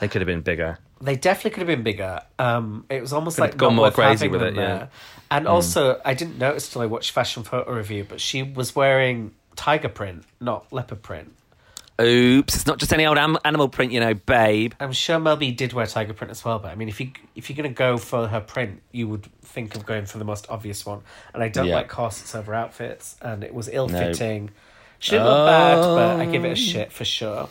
[0.00, 0.78] They could have been bigger.
[1.00, 2.20] They definitely could have been bigger.
[2.38, 4.60] Um, it was almost Could like gone more crazy with it, yeah.
[4.60, 4.78] Mm.
[4.78, 4.90] there.
[5.30, 9.32] And also, I didn't notice till I watched Fashion Photo Review, but she was wearing
[9.56, 11.32] tiger print, not leopard print.
[12.00, 12.54] Oops!
[12.54, 14.72] It's not just any old am- animal print, you know, babe.
[14.80, 17.10] I'm sure Mel B did wear tiger print as well, but I mean, if you
[17.36, 20.46] if you're gonna go for her print, you would think of going for the most
[20.48, 21.02] obvious one.
[21.34, 21.74] And I don't Yeah.
[21.76, 24.50] like corsets over outfits, and it was ill fitting.
[24.98, 27.48] She didn't look bad, but I give it a shit for sure.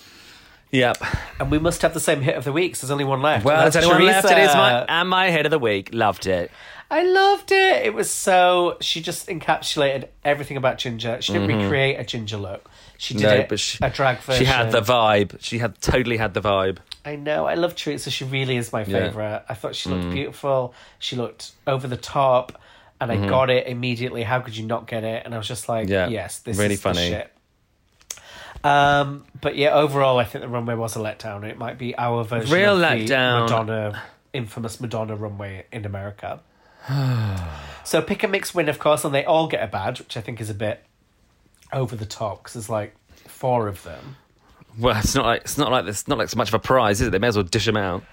[0.72, 0.97] Yep.
[1.39, 2.74] And we must have the same hit of the week.
[2.74, 3.43] 'cause there's only one left.
[3.45, 4.30] Well, there's that's anyone left.
[4.30, 5.89] It is my and my hit of the week.
[5.93, 6.51] Loved it.
[6.91, 7.86] I loved it.
[7.86, 8.78] It was so.
[8.82, 11.22] She just encapsulated everything about Ginger.
[11.22, 12.70] She didn't recreate a Ginger look.
[12.97, 13.36] She did Mm-hmm.
[13.36, 14.43] No, it but she, a drag version.
[14.43, 15.38] she had the vibe.
[15.41, 16.78] She had totally had the vibe.
[17.05, 17.45] I know.
[17.45, 18.11] I love Teresa.
[18.11, 18.86] She really is my Yeah.
[18.86, 18.91] Mm.
[19.07, 19.43] favorite.
[19.49, 20.74] I thought she looked beautiful.
[20.99, 22.59] She looked over the top,
[22.99, 23.30] and I Mm-hmm.
[23.30, 24.24] got it immediately.
[24.24, 25.24] How could you not get it?
[25.26, 26.07] And I was just like, Yeah.
[26.09, 27.09] yes, this Really is funny.
[27.09, 27.32] the shit.
[28.64, 31.43] Um, but yeah, overall, I think the runway was a letdown.
[31.43, 33.05] It might be our version Real of the.
[33.41, 34.03] Madonna,
[34.34, 36.41] infamous Madonna runway in America.
[37.84, 40.22] so pick a mix win, of course, and they all get a badge, which I
[40.22, 40.84] think is a bit
[41.72, 42.95] over the top because there's like
[43.28, 44.18] four of them.
[44.78, 46.07] Well, it's not like it's not like this.
[46.07, 47.12] Not like so much of a prize, is it?
[47.12, 48.03] They may as well dish them out.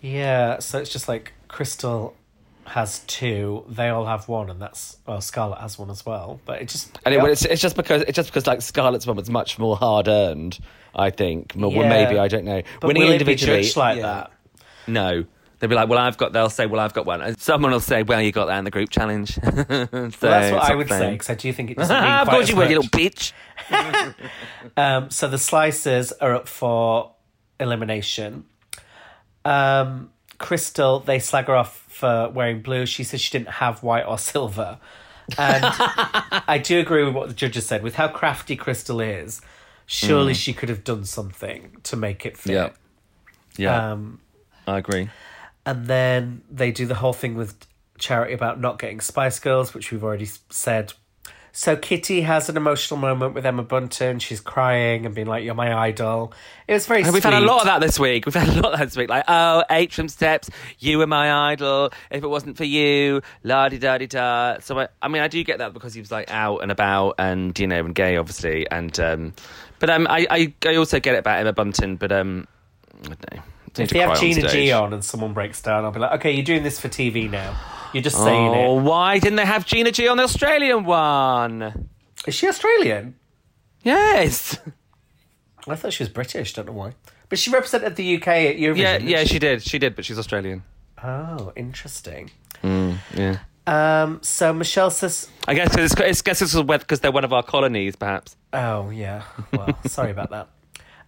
[0.00, 2.12] Yeah, so it's just like Krystal
[2.68, 6.40] has two, they all have one, and that's well, Scarlett has one as well.
[6.44, 7.26] But it just And it, yeah.
[7.26, 10.58] it's, it's just because it's just because like Scarlett's one was much more hard earned.
[10.94, 11.52] I think.
[11.56, 11.88] Well, Yeah.
[11.88, 12.62] maybe I don't know.
[12.80, 14.02] but Winning will it be individually, like yeah.
[14.02, 14.32] that?
[14.86, 15.24] No.
[15.60, 16.32] They'll be like, well, I've got.
[16.32, 17.20] They'll say, well, I've got one.
[17.20, 19.34] And someone will say, well, you got that in the group challenge.
[19.42, 21.10] so Well, that's what I would say say.
[21.12, 23.32] because I do think it doesn't mean of course you would, you little bitch.
[24.76, 27.12] Um, so the slicers are up for
[27.58, 28.44] elimination.
[29.44, 32.86] Um, Krystal, they slag her off for wearing blue.
[32.86, 34.78] She says she didn't have white or silver.
[35.36, 37.82] And I do agree with what the judges said.
[37.82, 39.40] With how crafty Krystal is,
[39.86, 42.52] surely she could have done something to make it fit.
[42.52, 42.70] Yeah.
[43.56, 44.20] Yeah, Um,
[44.68, 45.10] I agree.
[45.66, 47.56] and then they do the whole thing with
[47.98, 50.92] Charity about not getting Spice Girls, which we've already said.
[51.52, 54.18] So Kitty has an emotional moment with Emma Bunton.
[54.18, 56.32] She's crying and being like, "You're my idol."
[56.66, 57.02] It was very.
[57.02, 58.26] And we've had a lot of that this week.
[58.26, 59.08] We've had a lot of that this week.
[59.08, 61.90] Like, oh, H from steps, you were my idol.
[62.10, 64.58] If it wasn't for you, la di da di da.
[64.60, 67.14] So, I, I mean, I do get that because he was like out and about
[67.18, 68.68] and, you know, and gay, obviously.
[68.70, 69.32] And, um,
[69.78, 72.46] but um, I, I, I also get it about Emma Bunton, but, um,
[72.94, 73.42] I don't know.
[73.76, 74.48] If they have Gina.
[74.48, 77.30] G on and someone breaks down, I'll be like, "Okay, you're doing this for TV
[77.30, 77.54] now.
[77.92, 81.88] You're just saying Oh, it." why didn't they have Gina G on the Australian one?
[82.26, 83.14] Is she Australian?
[83.82, 84.58] Yes.
[85.66, 86.52] I thought she was British.
[86.54, 86.94] Don't know why.
[87.28, 88.76] But she represented the UK at Eurovision.
[88.78, 89.62] Yeah, didn't yeah, she did.
[89.62, 90.62] She did, but she's Australian.
[91.02, 92.30] Oh, interesting.
[92.62, 93.38] Yeah.
[93.66, 97.42] Um, so Michelle says, I guess it's, it's guess it's because they're one of our
[97.42, 98.34] colonies, perhaps.
[98.52, 99.24] Oh yeah.
[99.52, 100.48] Well, sorry about that.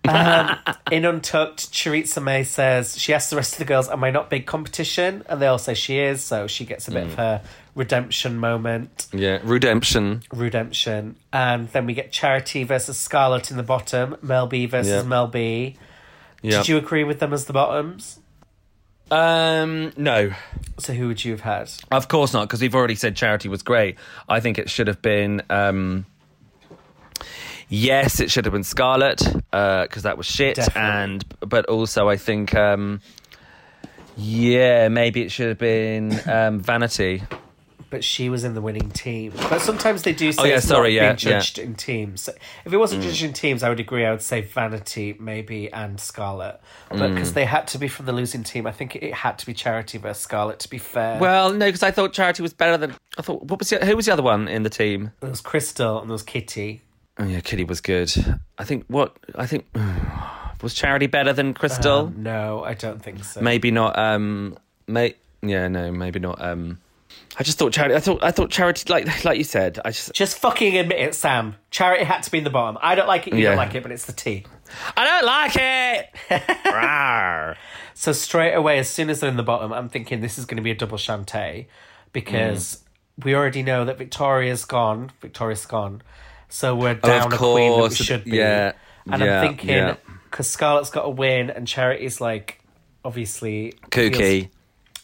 [0.08, 0.56] Um,
[0.90, 4.30] in Untucked, Choriza May says she asks the rest of the girls, "Am I not
[4.30, 6.22] big competition?" And they all say she is.
[6.24, 7.42] So she gets a bit of her
[7.74, 10.22] redemption moment, Yeah, redemption.
[10.32, 15.02] redemption, and then we get Charity versus Scarlett in the bottom, Mel B versus Yeah.
[15.02, 15.76] Mel B.
[16.42, 18.18] Did you agree with them as the bottoms?
[19.10, 20.32] Um, no,
[20.78, 21.70] So who would you have had?
[21.90, 23.96] of course not, because we've already said charity was great.
[24.28, 25.42] I think it should have been.
[25.50, 26.06] Um,
[27.70, 30.82] yes, it should have been Scarlett because that was shit, Definitely.
[30.82, 32.54] and but also I think.
[32.54, 33.00] Um,
[34.16, 37.22] yeah, maybe it should have been um, Vanity.
[37.88, 39.32] But she was in the winning team.
[39.48, 41.38] But sometimes they do say Oh, yeah, it's sorry, not yeah, being yeah.
[41.38, 41.40] Mm.
[41.40, 42.28] judged in teams.
[42.64, 44.04] If it wasn't judged in teams, I would agree.
[44.04, 46.60] I would say Vanity, maybe, and Scarlett.
[46.90, 47.14] But Mm.
[47.14, 49.54] because they had to be from the losing team, I think it had to be
[49.54, 50.58] Charity versus Scarlett.
[50.60, 53.42] To be fair, Well, no, because I thought Charity was better than I thought.
[53.44, 55.12] What was the, who was the other one in the team?
[55.20, 56.82] there was Krystal and there was Kitty.
[57.20, 58.12] Oh yeah, Kitty was good.
[58.58, 59.66] I think what I think
[60.62, 62.08] Was Charity better than Krystal?
[62.08, 63.40] Um, no, I don't think so.
[63.40, 63.98] maybe not.
[63.98, 66.40] Um, may yeah, no, maybe not.
[66.42, 66.78] Um,
[67.38, 67.94] I just thought Charity.
[67.94, 69.78] I thought I thought Charity like like you said.
[69.84, 71.54] I just Just fucking admit it, Sam.
[71.70, 72.76] Charity had to be in the bottom.
[72.82, 73.50] I don't like it, you Yeah.
[73.50, 74.44] don't like it, but it's the tea.
[74.96, 77.56] I don't like it.
[77.94, 80.56] So straight away, as soon as they're in the bottom, I'm thinking this is going
[80.56, 81.66] to be a double Shantay
[82.14, 82.82] because
[83.22, 85.10] we already know that Victoria's gone.
[85.20, 86.00] Victoria's gone.
[86.50, 88.36] So we're down a queen that we course, should be.
[88.36, 88.72] yeah,
[89.10, 89.96] And yeah, I'm thinking yeah.
[90.30, 92.60] because Scarlett's got a win and Charity's like
[93.04, 94.16] obviously Kooky.
[94.42, 94.46] feels-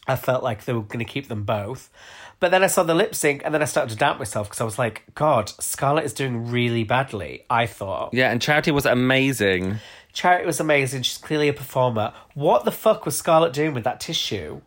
[0.08, 1.90] I felt like they were going to keep them both.
[2.38, 4.60] But then I saw the lip sync and then I started to doubt myself because
[4.60, 7.44] I was like, God, Scarlett is doing really badly.
[7.50, 8.12] I thought.
[8.12, 9.78] Yeah, and Charity was amazing.
[10.12, 11.02] Charity was amazing.
[11.02, 12.12] She's clearly a performer.
[12.34, 14.60] What the fuck was Scarlett doing with that tissue?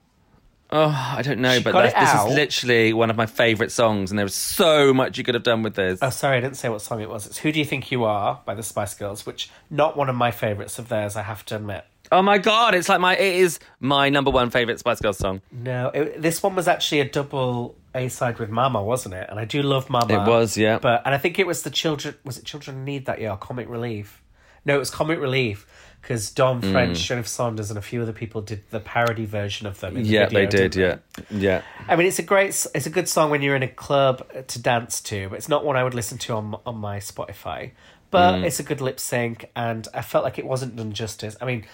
[0.71, 2.29] Oh, I don't know, She but it this out.
[2.29, 5.43] is literally one of my favourite songs, and there was so much you could have
[5.43, 5.97] done with this.
[6.01, 7.25] Oh, sorry, I didn't say what song it was.
[7.25, 10.15] It's Who Do You Think You Are by the Spice Girls, which not one of
[10.15, 11.85] my favourites of theirs, I have to admit.
[12.11, 15.41] Oh my god, it's like my it is my number one favourite Spice Girls song.
[15.51, 19.27] No, it, this one was actually a double A side with Mama, wasn't it?
[19.29, 20.23] And I do love Mama.
[20.23, 20.79] It was, yeah.
[20.79, 22.15] But and I think it was the children.
[22.25, 23.35] Was it Children Need that year?
[23.39, 24.23] Comic Relief.
[24.65, 25.67] No, it was Comic Relief
[26.01, 26.71] because Dawn Mm.
[26.71, 29.95] French, Jennifer Saunders, and a few other people did the parody version of them.
[29.95, 30.71] The Yeah, video, they did.
[30.71, 31.61] didn't Yeah, yeah.
[31.87, 34.61] I mean, it's a great, it's a good song when you're in a club to
[34.61, 37.71] dance to, but it's not one I would listen to on on my Spotify.
[38.11, 38.45] But Mm.
[38.45, 41.35] it's a good lip sync, and I felt like it wasn't done justice.
[41.41, 41.65] I mean,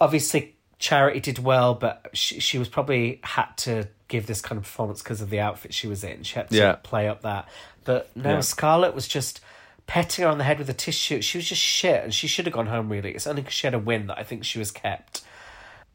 [0.00, 4.64] obviously Charity did well, but she she was probably had to give this kind of
[4.64, 6.22] performance because of the outfit she was in.
[6.24, 6.74] She had to Yeah.
[6.82, 7.48] play up that.
[7.84, 8.40] But no, Yeah.
[8.40, 9.40] Scarlett was just
[9.86, 11.20] petting her on the head with a tissue.
[11.22, 12.88] She was just shit, and she should have gone home.
[12.90, 15.22] Really, it's only because she had a win that I think she was kept.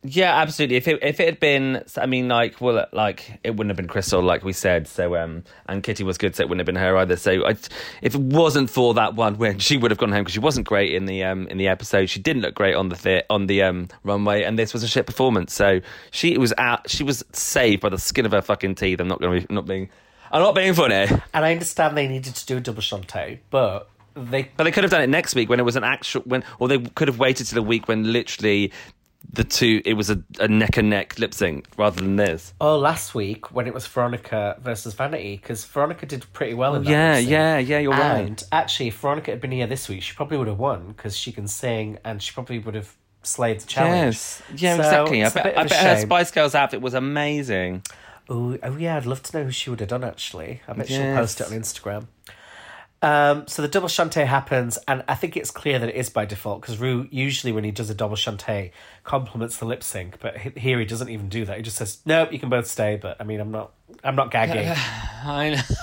[0.01, 0.77] Yeah, absolutely.
[0.77, 3.93] If it if it had been, I mean, like, well, like it wouldn't have been
[3.93, 4.87] Krystal, like we said.
[4.87, 7.17] So, um, and Kitty was good, so it wouldn't have been her either.
[7.17, 7.57] So, I,
[8.01, 10.67] if it wasn't for that one win, she would have gone home because she wasn't
[10.67, 12.09] great in the um in the episode.
[12.09, 14.87] She didn't look great on the thi- on the um runway, and this was a
[14.87, 15.53] shit performance.
[15.53, 15.81] So
[16.11, 16.89] she was out.
[16.89, 19.01] She was saved by the skin of her fucking teeth.
[19.01, 19.89] I'm not going to be not being.
[20.31, 23.89] I'm not being funny, And I understand they needed to do a double Shantay, but
[24.15, 26.43] they but they could have done it next week when it was an actual when,
[26.59, 28.71] or they could have waited till the week when literally
[29.31, 32.53] the two it was a, a neck and neck lip sync rather than this.
[32.61, 36.83] Oh, last week when it was Veronica versus Vanity, because Veronica did pretty well in
[36.83, 36.89] that.
[36.89, 37.29] Yeah, lip sync.
[37.31, 37.79] yeah, yeah.
[37.79, 38.43] You're and right.
[38.51, 41.31] actually, if Veronica had been here this week, she probably would have won because she
[41.31, 44.15] can sing and she probably would have slayed the challenge.
[44.15, 44.41] Yes.
[44.55, 45.23] Yeah, So, exactly.
[45.23, 46.05] I it's a bet, I a bet her shame.
[46.07, 47.83] Spice Girls outfit was amazing.
[48.29, 50.61] Oh, oh, yeah, I'd love to know who she would have done actually.
[50.67, 52.07] I bet she'll post it on Instagram.
[53.01, 56.25] Um, so the double Shantay happens, and I think it's clear that it is by
[56.25, 58.71] default because Ru usually when he does a double Shantay
[59.05, 61.55] compliments the lip sync, but he- here he doesn't even do that.
[61.55, 63.71] He just says, "Nope, you can both stay." But I mean, I'm not,
[64.03, 64.67] I'm not gagging.
[65.25, 65.61] I know.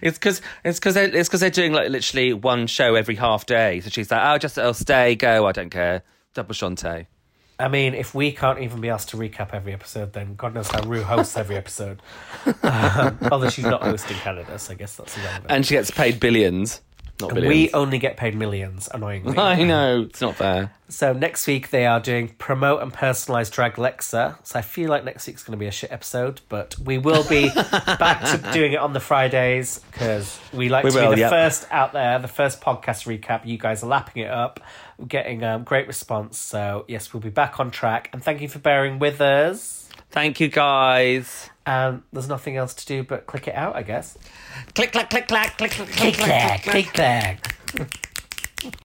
[0.00, 3.44] It's because it's because they're, it's because they're doing like literally one show every half
[3.44, 3.80] day.
[3.80, 5.46] So she's like, "Oh, just I'll stay, go.
[5.46, 7.06] I don't care." Double Shantay.
[7.58, 10.68] I mean, if we can't even be asked to recap every episode, then God knows
[10.68, 12.02] how Ru hosts every episode.
[12.62, 15.46] Um, although she's not hosting Canada, so I guess that's irrelevant.
[15.48, 16.80] And she gets paid billions,
[17.20, 17.48] not billions.
[17.48, 19.38] we only get paid millions, annoyingly.
[19.38, 20.72] I know it's not fair.
[20.88, 24.36] So next week they are doing promote and personalize drag Lexa.
[24.44, 27.24] So I feel like next week's going to be a shit episode, but we will
[27.28, 31.14] be back to doing it on the Fridays because we like We to will, be
[31.16, 31.30] the yep.
[31.30, 33.46] first out there, the first podcast recap.
[33.46, 34.60] You guys are lapping it up,
[34.98, 36.38] We're getting um, great response.
[36.38, 39.88] So yes, we'll be back on track, and thank you for bearing with us.
[40.10, 41.50] Thank you, guys.
[41.66, 44.16] And there's nothing else to do but click it out, I guess.
[44.74, 47.56] Click, clack, click, clack, click, click, Click clack, click clack.